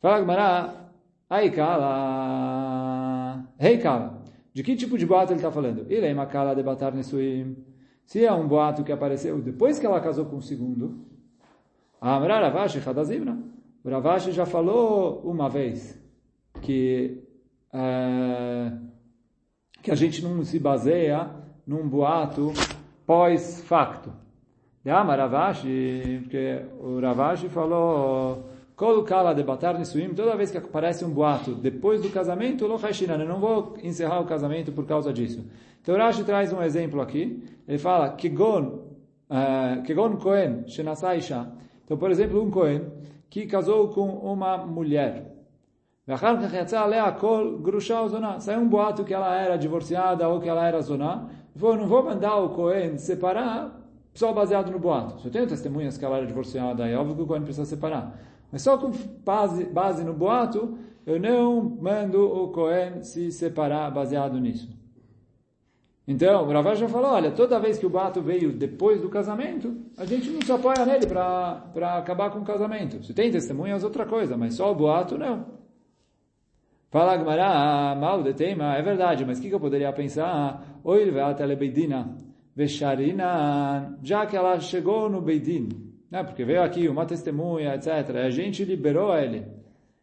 Fala 0.00 0.20
Gmará, 0.20 0.90
aí 1.28 1.50
kala, 1.50 3.44
rei 3.58 3.78
kala. 3.78 4.22
De 4.52 4.62
que 4.62 4.76
tipo 4.76 4.96
de 4.96 5.04
boato 5.04 5.32
ele 5.32 5.38
está 5.38 5.50
falando? 5.50 5.86
É 5.90 6.14
makala 6.14 6.54
de 6.54 6.62
batar 6.62 6.92
nesuim. 6.94 7.56
Se 8.04 8.24
é 8.24 8.32
um 8.32 8.46
boato 8.46 8.84
que 8.84 8.92
apareceu 8.92 9.38
depois 9.40 9.78
que 9.78 9.84
ela 9.84 10.00
casou 10.00 10.26
com 10.26 10.36
o 10.36 10.42
segundo, 10.42 11.04
Amra 12.00 12.40
Ravashi 12.40 12.80
Hadazivna. 12.86 13.38
O 13.84 13.90
Ravashi 13.90 14.32
já 14.32 14.46
falou 14.46 15.20
uma 15.24 15.48
vez 15.48 16.00
que, 16.62 17.22
é, 17.72 18.72
que 19.86 19.92
a 19.92 19.94
gente 19.94 20.20
não 20.20 20.42
se 20.42 20.58
baseia 20.58 21.30
num 21.64 21.88
boato 21.88 22.52
pós-facto. 23.06 24.12
Amar 24.84 25.20
Ravashi, 25.20 26.22
porque 26.24 26.60
o 26.80 26.98
Ravashi 26.98 27.48
falou 27.48 28.46
Kol 28.74 29.04
de 29.32 29.44
batar 29.44 29.78
nisuim, 29.78 30.12
toda 30.12 30.36
vez 30.36 30.50
que 30.50 30.58
aparece 30.58 31.04
um 31.04 31.10
boato 31.10 31.54
depois 31.54 32.02
do 32.02 32.10
casamento, 32.10 32.66
lo 32.66 32.74
eu 32.76 33.28
não 33.28 33.38
vou 33.38 33.76
encerrar 33.80 34.20
o 34.20 34.26
casamento 34.26 34.72
por 34.72 34.84
causa 34.86 35.12
disso. 35.12 35.48
Então 35.80 35.96
Rashi 35.96 36.24
traz 36.24 36.52
um 36.52 36.60
exemplo 36.60 37.00
aqui, 37.00 37.44
ele 37.68 37.78
fala, 37.78 38.10
Kegon, 38.10 38.80
uh, 39.30 39.82
Kegon 39.84 40.16
Kohen, 40.16 40.66
Shenasai 40.66 41.18
Isha, 41.18 41.46
então, 41.84 41.96
por 41.96 42.10
exemplo, 42.10 42.42
um 42.42 42.50
Cohen 42.50 42.90
que 43.30 43.46
casou 43.46 43.90
com 43.90 44.08
uma 44.08 44.56
mulher. 44.56 45.35
Saiu 48.38 48.60
um 48.60 48.68
boato 48.68 49.02
que 49.02 49.12
ela 49.12 49.34
era 49.34 49.56
divorciada 49.56 50.28
ou 50.28 50.40
que 50.40 50.48
ela 50.48 50.64
era 50.64 50.80
zoná. 50.80 51.28
Falou, 51.56 51.76
não 51.76 51.88
vou 51.88 52.04
mandar 52.04 52.36
o 52.36 52.50
Cohen 52.50 52.96
separar 52.96 53.82
só 54.14 54.32
baseado 54.32 54.70
no 54.70 54.78
boato. 54.78 55.20
Se 55.20 55.26
eu 55.26 55.32
tenho 55.32 55.48
testemunhas 55.48 55.98
que 55.98 56.04
ela 56.04 56.18
era 56.18 56.26
divorciada, 56.26 56.86
é 56.86 56.96
óbvio 56.96 57.16
que 57.16 57.22
o 57.22 57.26
Cohen 57.26 57.42
precisa 57.42 57.66
separar. 57.66 58.16
Mas 58.52 58.62
só 58.62 58.78
com 58.78 58.92
base, 59.24 59.64
base 59.64 60.04
no 60.04 60.12
boato, 60.12 60.78
eu 61.04 61.18
não 61.18 61.60
mando 61.60 62.22
o 62.24 62.48
Cohen 62.52 63.02
se 63.02 63.32
separar 63.32 63.90
baseado 63.90 64.38
nisso. 64.38 64.68
Então, 66.06 66.46
o 66.46 66.52
Ravash 66.52 66.78
já 66.78 66.88
falou, 66.88 67.10
olha, 67.10 67.32
toda 67.32 67.58
vez 67.58 67.78
que 67.78 67.86
o 67.86 67.90
bato 67.90 68.22
veio 68.22 68.52
depois 68.52 69.00
do 69.00 69.08
casamento, 69.08 69.76
a 69.98 70.04
gente 70.04 70.30
não 70.30 70.40
se 70.40 70.52
apoia 70.52 70.86
nele 70.86 71.04
para 71.04 71.98
acabar 71.98 72.30
com 72.30 72.38
o 72.38 72.44
casamento. 72.44 73.04
Se 73.04 73.12
tem 73.12 73.28
testemunhas, 73.28 73.82
outra 73.82 74.06
coisa, 74.06 74.36
mas 74.36 74.54
só 74.54 74.70
o 74.70 74.74
boato, 74.74 75.18
não. 75.18 75.65
Fala 76.88 77.14
Agmará, 77.14 77.96
mal 77.96 78.22
de 78.22 78.32
tema, 78.32 78.76
é 78.76 78.80
verdade, 78.80 79.24
mas 79.24 79.38
o 79.38 79.42
que, 79.42 79.48
que, 79.48 79.54
eu 79.54 79.60
poderia 79.60 79.92
pensar? 79.92 80.80
Oi, 80.84 81.12
telebeidina, 81.36 82.16
vecharina, 82.54 83.98
já 84.02 84.24
que 84.24 84.36
ela 84.36 84.60
chegou 84.60 85.10
no 85.10 85.20
Beidin, 85.20 85.68
né? 86.08 86.22
porque 86.22 86.44
veio 86.44 86.62
aqui 86.62 86.88
uma 86.88 87.04
testemunha, 87.04 87.74
etc., 87.74 88.16
a 88.24 88.30
gente 88.30 88.64
liberou 88.64 89.16
ele. 89.18 89.44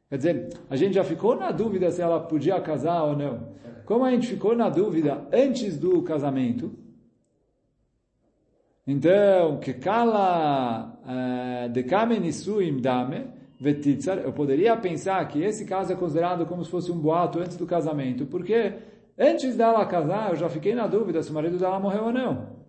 Quer 0.09 0.17
dizer, 0.17 0.49
a 0.69 0.75
gente 0.75 0.95
já 0.95 1.05
ficou 1.05 1.37
na 1.37 1.51
dúvida 1.51 1.89
se 1.89 2.01
ela 2.01 2.19
podia 2.19 2.59
casar 2.59 3.03
ou 3.03 3.15
não. 3.15 3.53
Como 3.85 4.03
a 4.03 4.11
gente 4.11 4.27
ficou 4.27 4.53
na 4.53 4.67
dúvida 4.67 5.25
antes 5.31 5.77
do 5.77 6.03
casamento, 6.03 6.77
então, 8.85 9.59
que 9.61 9.73
kala 9.75 10.99
eh, 11.07 11.69
de 11.69 11.83
dame, 12.81 13.29
vetitzar, 13.63 14.17
eu 14.17 14.33
poderia 14.33 14.75
pensar 14.75 15.25
que 15.29 15.41
esse 15.41 15.63
caso 15.63 15.93
é 15.93 15.95
considerado 15.95 16.45
como 16.45 16.65
se 16.65 16.69
fosse 16.69 16.91
um 16.91 16.97
boato 16.97 17.39
antes 17.39 17.55
do 17.55 17.65
casamento, 17.65 18.25
porque 18.25 18.73
antes 19.17 19.55
dela 19.55 19.85
casar, 19.85 20.31
eu 20.31 20.35
já 20.35 20.49
fiquei 20.49 20.75
na 20.75 20.85
dúvida 20.85 21.23
se 21.23 21.31
o 21.31 21.33
marido 21.33 21.57
dela 21.57 21.79
morreu 21.79 22.03
ou 22.03 22.11
não. 22.11 22.61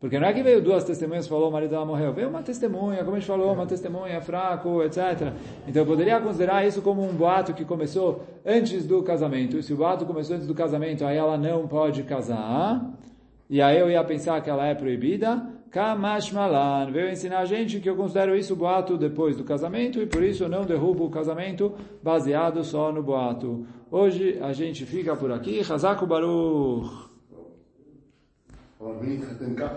Porque 0.00 0.18
não 0.18 0.26
é 0.26 0.32
que 0.32 0.42
veio 0.42 0.62
duas 0.62 0.84
testemunhas 0.84 1.26
e 1.26 1.28
falou 1.28 1.48
o 1.48 1.52
marido 1.52 1.70
dela 1.70 1.84
morreu. 1.84 2.12
Veio 2.12 2.28
uma 2.28 2.40
testemunha, 2.40 2.98
como 3.04 3.16
a 3.16 3.18
gente 3.18 3.26
falou, 3.26 3.52
uma 3.52 3.66
testemunha 3.66 4.20
fraco, 4.20 4.80
etc. 4.84 5.32
Então 5.66 5.82
eu 5.82 5.86
poderia 5.86 6.20
considerar 6.20 6.64
isso 6.64 6.80
como 6.80 7.02
um 7.02 7.12
boato 7.12 7.52
que 7.52 7.64
começou 7.64 8.24
antes 8.46 8.86
do 8.86 9.02
casamento. 9.02 9.58
E 9.58 9.62
se 9.62 9.72
o 9.72 9.76
boato 9.76 10.06
começou 10.06 10.36
antes 10.36 10.46
do 10.46 10.54
casamento, 10.54 11.04
aí 11.04 11.16
ela 11.16 11.36
não 11.36 11.66
pode 11.66 12.04
casar. 12.04 12.88
E 13.50 13.60
aí 13.60 13.76
eu 13.76 13.90
ia 13.90 14.02
pensar 14.04 14.40
que 14.40 14.48
ela 14.48 14.66
é 14.66 14.74
proibida. 14.74 15.44
Kamashmalan 15.70 16.90
veio 16.90 17.10
ensinar 17.10 17.40
a 17.40 17.44
gente 17.44 17.78
que 17.80 17.88
eu 17.88 17.96
considero 17.96 18.34
isso 18.34 18.56
boato 18.56 18.96
depois 18.96 19.36
do 19.36 19.44
casamento 19.44 20.00
e 20.00 20.06
por 20.06 20.22
isso 20.22 20.44
eu 20.44 20.48
não 20.48 20.64
derrubo 20.64 21.04
o 21.04 21.10
casamento 21.10 21.74
baseado 22.02 22.64
só 22.64 22.90
no 22.90 23.02
boato. 23.02 23.66
Hoje 23.90 24.38
a 24.40 24.52
gente 24.52 24.86
fica 24.86 25.14
por 25.14 25.30
aqui. 25.30 25.60
Hazaku 25.60 26.06
Baruch. 26.06 27.08